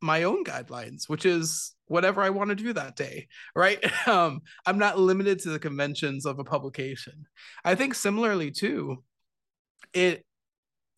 [0.01, 3.83] my own guidelines which is whatever I want to do that day, right?
[4.07, 7.25] Um, I'm not limited to the conventions of a publication.
[7.63, 9.03] I think similarly too,
[9.93, 10.25] it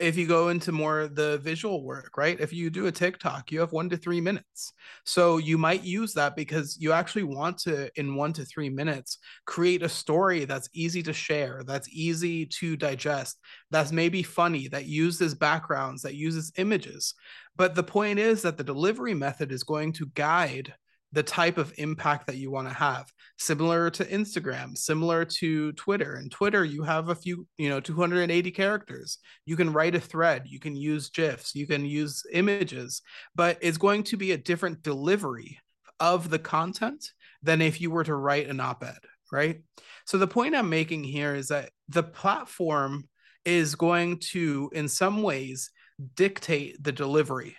[0.01, 2.39] if you go into more the visual work, right?
[2.39, 4.73] If you do a TikTok, you have one to three minutes.
[5.05, 9.19] So you might use that because you actually want to, in one to three minutes,
[9.45, 13.37] create a story that's easy to share, that's easy to digest,
[13.69, 17.13] that's maybe funny, that uses backgrounds, that uses images.
[17.55, 20.73] But the point is that the delivery method is going to guide
[21.13, 26.15] the type of impact that you want to have similar to instagram similar to twitter.
[26.15, 29.17] And twitter you have a few you know 280 characters.
[29.45, 30.43] You can write a thread.
[30.45, 31.55] You can use gifs.
[31.55, 33.01] You can use images.
[33.35, 35.59] But it's going to be a different delivery
[35.99, 37.05] of the content
[37.43, 38.99] than if you were to write an op-ed
[39.31, 39.61] right?
[40.05, 43.07] So the point i'm making here is that the platform
[43.45, 45.71] is going to in some ways
[46.15, 47.55] dictate the delivery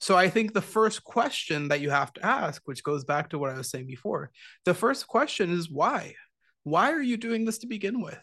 [0.00, 3.38] so I think the first question that you have to ask, which goes back to
[3.38, 4.30] what I was saying before,
[4.64, 6.14] the first question is why?
[6.62, 8.18] Why are you doing this to begin with?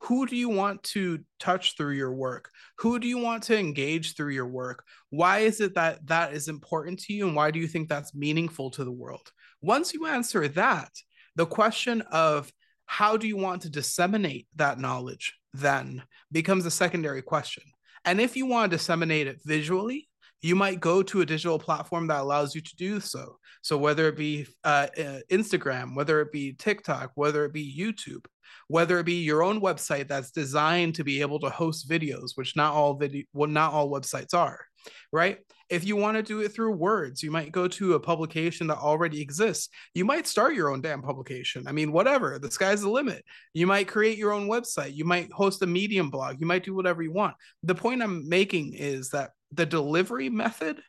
[0.00, 2.50] Who do you want to touch through your work?
[2.78, 4.84] Who do you want to engage through your work?
[5.10, 7.26] Why is it that that is important to you?
[7.28, 9.30] And why do you think that's meaningful to the world?
[9.60, 10.90] Once you answer that,
[11.36, 12.52] the question of
[12.86, 16.02] how do you want to disseminate that knowledge then
[16.32, 17.62] becomes a secondary question.
[18.04, 20.08] And if you want to disseminate it visually,
[20.42, 23.38] you might go to a digital platform that allows you to do so.
[23.62, 28.24] So whether it be uh, uh, Instagram, whether it be TikTok, whether it be YouTube,
[28.66, 32.56] whether it be your own website that's designed to be able to host videos, which
[32.56, 34.58] not all video, well, not all websites are,
[35.12, 35.38] right?
[35.70, 38.78] If you want to do it through words, you might go to a publication that
[38.78, 39.68] already exists.
[39.94, 41.66] You might start your own damn publication.
[41.66, 43.24] I mean, whatever, the sky's the limit.
[43.54, 44.94] You might create your own website.
[44.94, 46.40] You might host a Medium blog.
[46.40, 47.36] You might do whatever you want.
[47.62, 50.82] The point I'm making is that the delivery method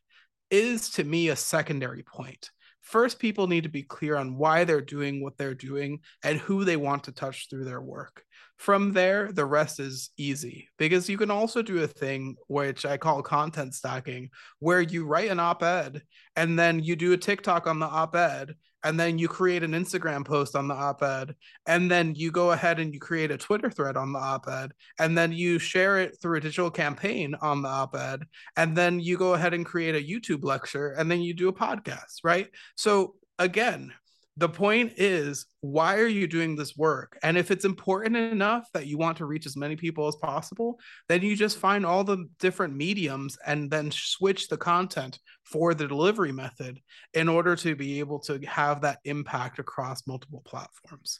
[0.49, 2.49] is to me a secondary point.
[2.81, 6.65] First, people need to be clear on why they're doing what they're doing and who
[6.65, 8.23] they want to touch through their work.
[8.57, 12.97] From there, the rest is easy because you can also do a thing which I
[12.97, 16.03] call content stacking, where you write an op ed
[16.35, 19.71] and then you do a TikTok on the op ed and then you create an
[19.71, 23.69] Instagram post on the op-ed, and then you go ahead and you create a Twitter
[23.69, 27.69] thread on the op-ed, and then you share it through a digital campaign on the
[27.69, 28.23] op-ed,
[28.57, 31.53] and then you go ahead and create a YouTube lecture, and then you do a
[31.53, 32.47] podcast, right?
[32.75, 33.93] So again,
[34.37, 37.17] the point is why are you doing this work?
[37.21, 40.79] And if it's important enough that you want to reach as many people as possible
[41.07, 45.87] then you just find all the different mediums and then switch the content for the
[45.87, 46.79] delivery method
[47.13, 51.19] in order to be able to have that impact across multiple platforms.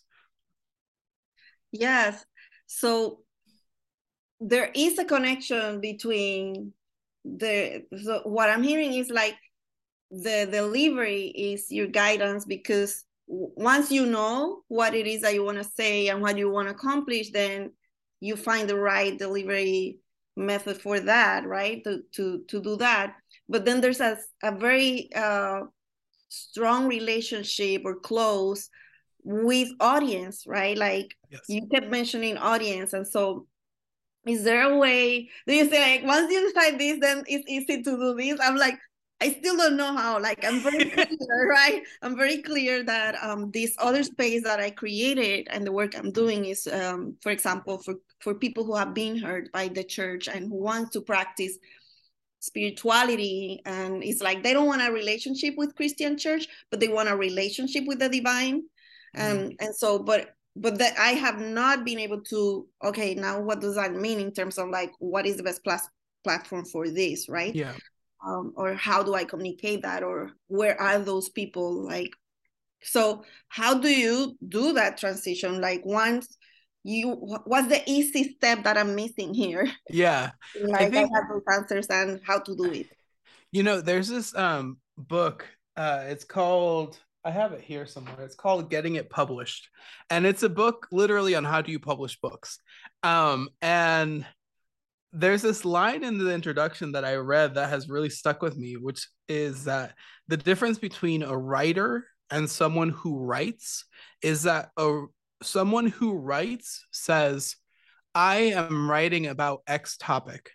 [1.71, 2.23] Yes.
[2.67, 3.19] So
[4.39, 6.73] there is a connection between
[7.23, 9.35] the so what i'm hearing is like
[10.21, 15.57] the delivery is your guidance because once you know what it is that you want
[15.57, 17.71] to say and what you want to accomplish then
[18.19, 19.97] you find the right delivery
[20.35, 21.83] method for that right?
[21.83, 23.15] To to, to do that.
[23.49, 25.61] But then there's a, a very uh,
[26.29, 28.69] strong relationship or close
[29.23, 30.77] with audience right?
[30.77, 31.41] Like yes.
[31.47, 33.47] you kept mentioning audience and so
[34.25, 37.81] is there a way do you say like once you decide this then it's easy
[37.83, 38.39] to do this?
[38.41, 38.79] I'm like
[39.23, 40.19] I still don't know how.
[40.19, 41.81] Like I'm very clear, right?
[42.01, 46.11] I'm very clear that um, this other space that I created and the work I'm
[46.11, 50.27] doing is, um, for example, for for people who have been hurt by the church
[50.27, 51.57] and who want to practice
[52.39, 57.07] spirituality and it's like they don't want a relationship with christian church but they want
[57.07, 58.61] a relationship with the divine
[59.15, 59.45] mm-hmm.
[59.45, 63.61] um, and so but but that i have not been able to okay now what
[63.61, 65.87] does that mean in terms of like what is the best plus
[66.25, 67.71] platform for this right yeah
[68.25, 72.11] um, or how do i communicate that or where are those people like
[72.81, 76.37] so how do you do that transition like once
[76.83, 77.11] you
[77.45, 81.43] what's the easy step that i'm missing here yeah like i, think, I have those
[81.51, 82.87] answers and how to do it
[83.51, 85.47] you know there's this um book
[85.77, 88.21] uh it's called I have it here somewhere.
[88.21, 89.69] It's called Getting It Published.
[90.09, 92.59] And it's a book literally on how do you publish books.
[93.01, 94.25] Um, and
[95.13, 98.73] there's this line in the introduction that I read that has really stuck with me,
[98.73, 99.93] which is that
[100.27, 103.85] the difference between a writer and someone who writes
[104.23, 105.03] is that a
[105.43, 107.55] someone who writes says,
[108.15, 110.49] I am writing about X topic.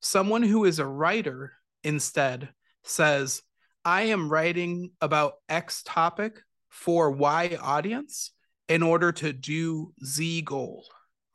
[0.00, 2.50] Someone who is a writer instead
[2.84, 3.42] says,
[3.84, 6.38] I am writing about X topic
[6.68, 8.30] for Y audience
[8.68, 10.84] in order to do Z goal,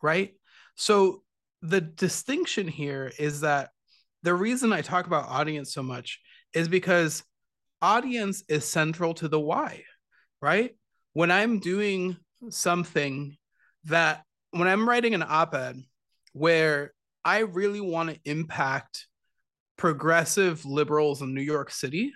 [0.01, 0.33] right?
[0.75, 1.22] So
[1.63, 3.69] the distinction here is that
[4.21, 6.19] the reason I talk about audience so much
[6.53, 7.23] is because
[7.81, 9.83] audience is central to the why,
[10.41, 10.75] right?
[11.13, 12.17] When I'm doing
[12.49, 13.37] something
[13.85, 15.77] that when I'm writing an op-ed
[16.33, 16.93] where
[17.23, 19.07] I really want to impact
[19.77, 22.11] progressive liberals in New York City,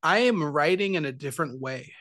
[0.00, 1.92] I am writing in a different way.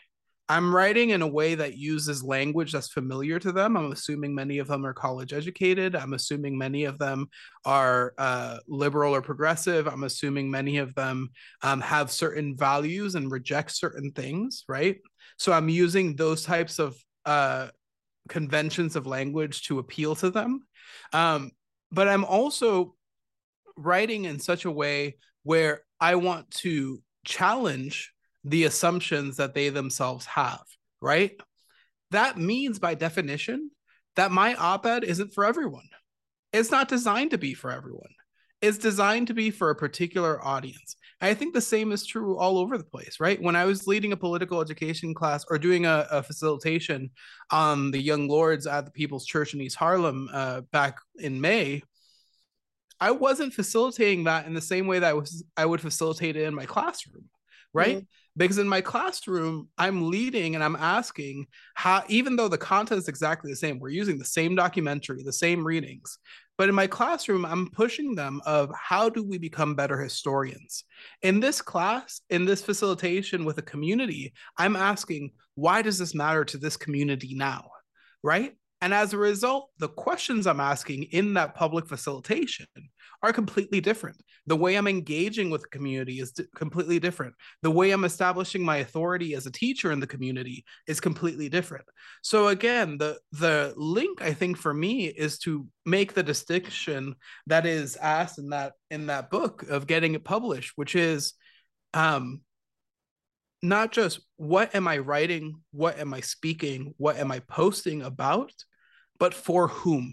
[0.49, 3.77] I'm writing in a way that uses language that's familiar to them.
[3.77, 5.95] I'm assuming many of them are college educated.
[5.95, 7.27] I'm assuming many of them
[7.63, 9.87] are uh, liberal or progressive.
[9.87, 11.29] I'm assuming many of them
[11.61, 14.97] um, have certain values and reject certain things, right?
[15.37, 17.69] So I'm using those types of uh,
[18.27, 20.61] conventions of language to appeal to them.
[21.13, 21.51] Um,
[21.91, 22.95] but I'm also
[23.77, 28.12] writing in such a way where I want to challenge
[28.43, 30.63] the assumptions that they themselves have,
[31.01, 31.39] right?
[32.11, 33.71] That means, by definition,
[34.15, 35.87] that my op ed isn't for everyone.
[36.51, 38.11] It's not designed to be for everyone.
[38.61, 40.95] It's designed to be for a particular audience.
[41.19, 43.41] I think the same is true all over the place, right?
[43.41, 47.11] When I was leading a political education class or doing a, a facilitation
[47.49, 51.81] on the Young Lords at the People's Church in East Harlem uh, back in May,
[52.99, 56.43] I wasn't facilitating that in the same way that I was I would facilitate it
[56.43, 57.25] in my classroom,
[57.73, 57.97] right?
[57.97, 58.05] Mm-hmm.
[58.35, 63.07] Because in my classroom, I'm leading and I'm asking how, even though the content is
[63.07, 66.17] exactly the same, we're using the same documentary, the same readings,
[66.57, 70.83] but in my classroom, I'm pushing them of how do we become better historians.
[71.23, 76.45] In this class, in this facilitation with a community, I'm asking why does this matter
[76.45, 77.69] to this community now,
[78.21, 78.53] right?
[78.83, 82.67] And as a result, the questions I'm asking in that public facilitation
[83.21, 84.17] are completely different.
[84.45, 87.33] The way I'm engaging with the community is completely different.
[87.61, 91.85] The way I'm establishing my authority as a teacher in the community is completely different.
[92.23, 97.15] So again, the the link I think for me is to make the distinction
[97.47, 101.35] that is asked in that in that book of getting it published, which is
[101.93, 102.41] um
[103.61, 108.51] not just what am I writing, what am I speaking, what am I posting about,
[109.23, 110.11] but for whom?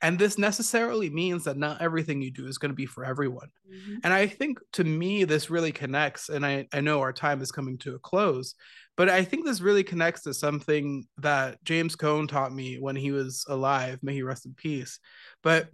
[0.00, 3.50] And this necessarily means that not everything you do is going to be for everyone.
[3.72, 3.98] Mm-hmm.
[4.02, 6.28] And I think to me, this really connects.
[6.28, 8.56] And I, I know our time is coming to a close,
[8.96, 13.12] but I think this really connects to something that James Cone taught me when he
[13.12, 14.00] was alive.
[14.02, 14.98] May he rest in peace.
[15.44, 15.68] But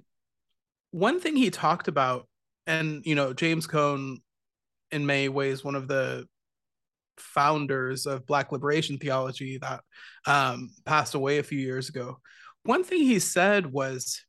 [0.90, 2.28] one thing he talked about,
[2.66, 4.18] and you know, James Cone
[4.92, 6.26] in many ways, one of the
[7.16, 9.80] founders of Black liberation theology that
[10.26, 12.18] um, passed away a few years ago
[12.68, 14.22] one thing he said was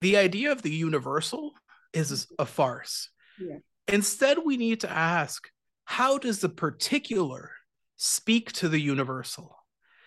[0.00, 1.52] the idea of the universal
[1.92, 3.10] is a farce.
[3.40, 3.56] Yeah.
[3.88, 5.48] Instead, we need to ask
[5.84, 7.50] how does the particular
[7.96, 9.56] speak to the universal?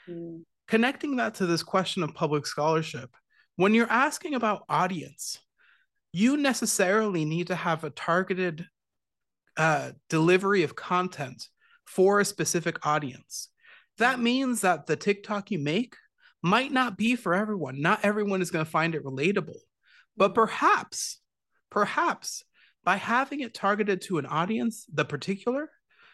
[0.09, 0.43] Mm.
[0.69, 3.09] Connecting that to this question of public scholarship,
[3.57, 5.37] when you're asking about audience,
[6.13, 8.65] you necessarily need to have a targeted
[9.57, 11.49] uh, delivery of content
[11.85, 13.49] for a specific audience.
[13.97, 15.97] That means that the TikTok you make
[16.41, 17.81] might not be for everyone.
[17.81, 19.59] Not everyone is going to find it relatable.
[20.15, 21.19] But perhaps,
[21.69, 22.43] perhaps
[22.83, 25.69] by having it targeted to an audience, the particular,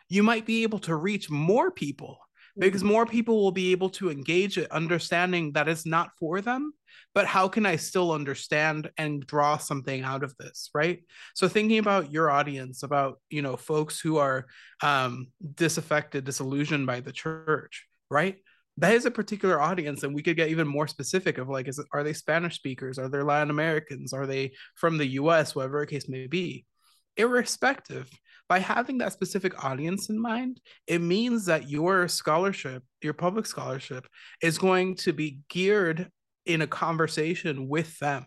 [0.10, 2.20] you might be able to reach more people
[2.58, 2.92] because mm-hmm.
[2.92, 6.74] more people will be able to engage it, understanding that it's not for them.
[7.16, 11.04] But how can I still understand and draw something out of this, right?
[11.36, 14.46] So thinking about your audience, about you know folks who are
[14.82, 18.38] um, disaffected, disillusioned by the church, right?
[18.78, 21.80] That is a particular audience and we could get even more specific of like is
[21.80, 22.98] it, are they spanish speakers?
[22.98, 24.14] Are they latin americans?
[24.14, 26.66] Are they from the us whatever the case may be?
[27.18, 28.10] Irrespective
[28.50, 34.08] by having that specific audience in mind it means that your scholarship your public scholarship
[34.42, 36.10] is going to be geared
[36.46, 38.26] in a conversation with them.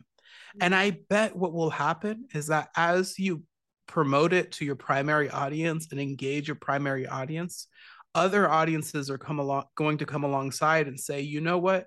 [0.60, 0.82] And mm-hmm.
[0.82, 3.42] i bet what will happen is that as you
[3.86, 7.68] promote it to your primary audience and engage your primary audience
[8.16, 11.86] other audiences are come along going to come alongside and say you know what?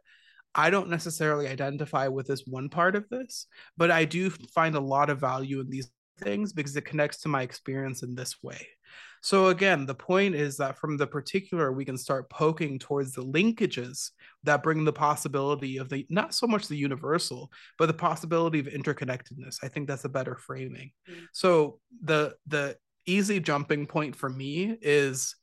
[0.56, 3.46] I don't necessarily identify with this one part of this
[3.78, 7.30] but i do find a lot of value in these things because it connects to
[7.30, 8.68] my experience in this way.
[9.22, 13.24] So again the point is that from the particular we can start poking towards the
[13.24, 14.12] linkages
[14.44, 18.68] that bring the possibility of the not so much the universal but the possibility of
[18.68, 19.58] interconnectedness.
[19.62, 20.92] I think that's a better framing.
[21.10, 21.26] Mm-hmm.
[21.34, 25.36] so the the easy jumping point for me is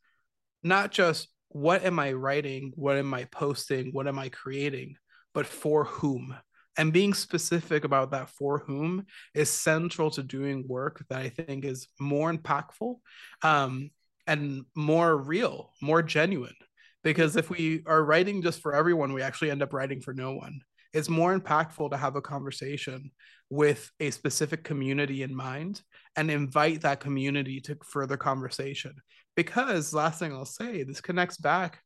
[0.67, 4.97] not just what am I writing, what am I posting, what am I creating,
[5.33, 6.37] but for whom.
[6.77, 11.65] And being specific about that for whom is central to doing work that I think
[11.65, 12.97] is more impactful
[13.43, 13.91] um,
[14.27, 16.57] and more real, more genuine.
[17.03, 20.35] Because if we are writing just for everyone, we actually end up writing for no
[20.35, 20.61] one.
[20.93, 23.11] It's more impactful to have a conversation
[23.49, 25.81] with a specific community in mind
[26.17, 28.95] and invite that community to further conversation
[29.37, 31.81] because last thing I'll say, this connects back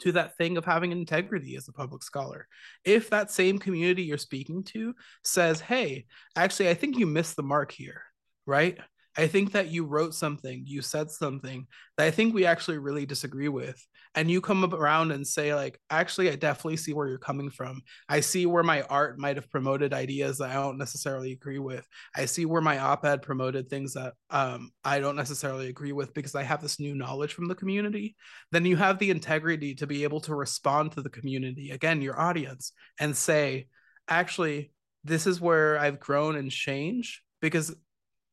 [0.00, 2.48] to that thing of having integrity as a public scholar.
[2.84, 6.06] If that same community you're speaking to says, hey,
[6.36, 8.02] actually, I think you missed the mark here,
[8.46, 8.78] right?
[9.16, 13.06] I think that you wrote something, you said something that I think we actually really
[13.06, 13.80] disagree with.
[14.16, 17.82] And you come around and say, like, actually, I definitely see where you're coming from.
[18.08, 21.86] I see where my art might have promoted ideas that I don't necessarily agree with.
[22.14, 26.14] I see where my op ed promoted things that um, I don't necessarily agree with
[26.14, 28.14] because I have this new knowledge from the community.
[28.52, 32.18] Then you have the integrity to be able to respond to the community, again, your
[32.18, 33.66] audience, and say,
[34.08, 34.70] actually,
[35.02, 37.74] this is where I've grown and changed because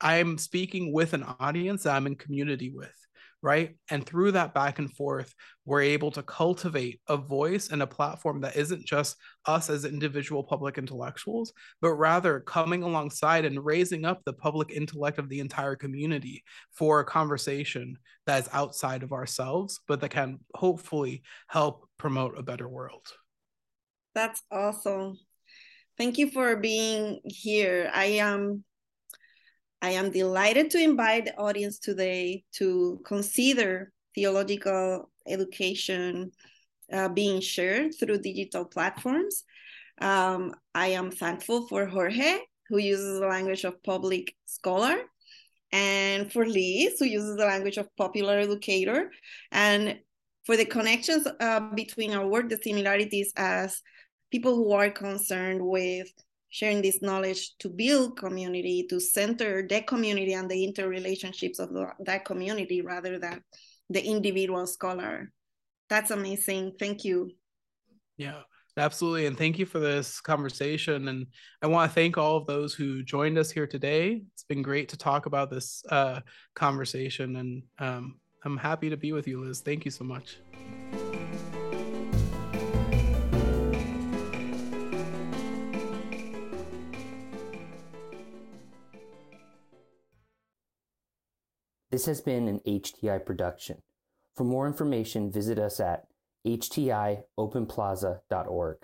[0.02, 2.94] I'm speaking with an audience that I'm in community with,
[3.42, 3.78] right?
[3.90, 5.34] And through that back and forth,
[5.66, 10.44] we're able to cultivate a voice and a platform that isn't just us as individual
[10.44, 15.76] public intellectuals, but rather coming alongside and raising up the public intellect of the entire
[15.76, 22.38] community for a conversation that is outside of ourselves, but that can hopefully help promote
[22.38, 23.06] a better world.
[24.16, 25.18] That's awesome.
[25.98, 27.92] Thank you for being here.
[27.94, 28.64] I am um
[29.82, 36.32] I am delighted to invite the audience today to consider theological education
[36.94, 39.44] uh, being shared through digital platforms.
[40.00, 44.98] Um, I am thankful for Jorge, who uses the language of public scholar,
[45.72, 49.12] and for Liz, who uses the language of popular educator,
[49.52, 50.00] and
[50.46, 53.82] for the connections uh, between our work, the similarities as
[54.32, 56.12] people who are concerned with
[56.52, 61.88] sharing this knowledge to build community, to center the community and the interrelationships of the,
[62.02, 63.42] that community rather than
[63.90, 65.32] the individual scholar.
[65.90, 66.74] That's amazing.
[66.78, 67.32] Thank you.
[68.18, 68.42] Yeah,
[68.78, 69.28] absolutely.
[69.28, 71.08] And thank you for this conversation.
[71.08, 71.28] And
[71.62, 74.22] I want to thank all of those who joined us here today.
[74.34, 76.20] It's been great to talk about this uh,
[76.54, 77.38] conversation.
[77.38, 79.62] And um, I'm happy to be with you, Liz.
[79.62, 80.38] Thank you so much.
[91.92, 93.82] This has been an HTI production.
[94.38, 96.08] For more information, visit us at
[96.48, 98.78] htiopenplaza.org.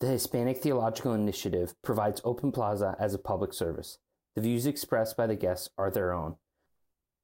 [0.00, 3.96] The Hispanic Theological Initiative provides Open Plaza as a public service.
[4.36, 6.36] The views expressed by the guests are their own.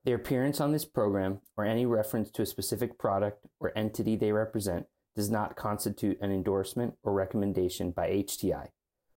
[0.05, 4.32] Their appearance on this program or any reference to a specific product or entity they
[4.32, 8.68] represent does not constitute an endorsement or recommendation by HTI.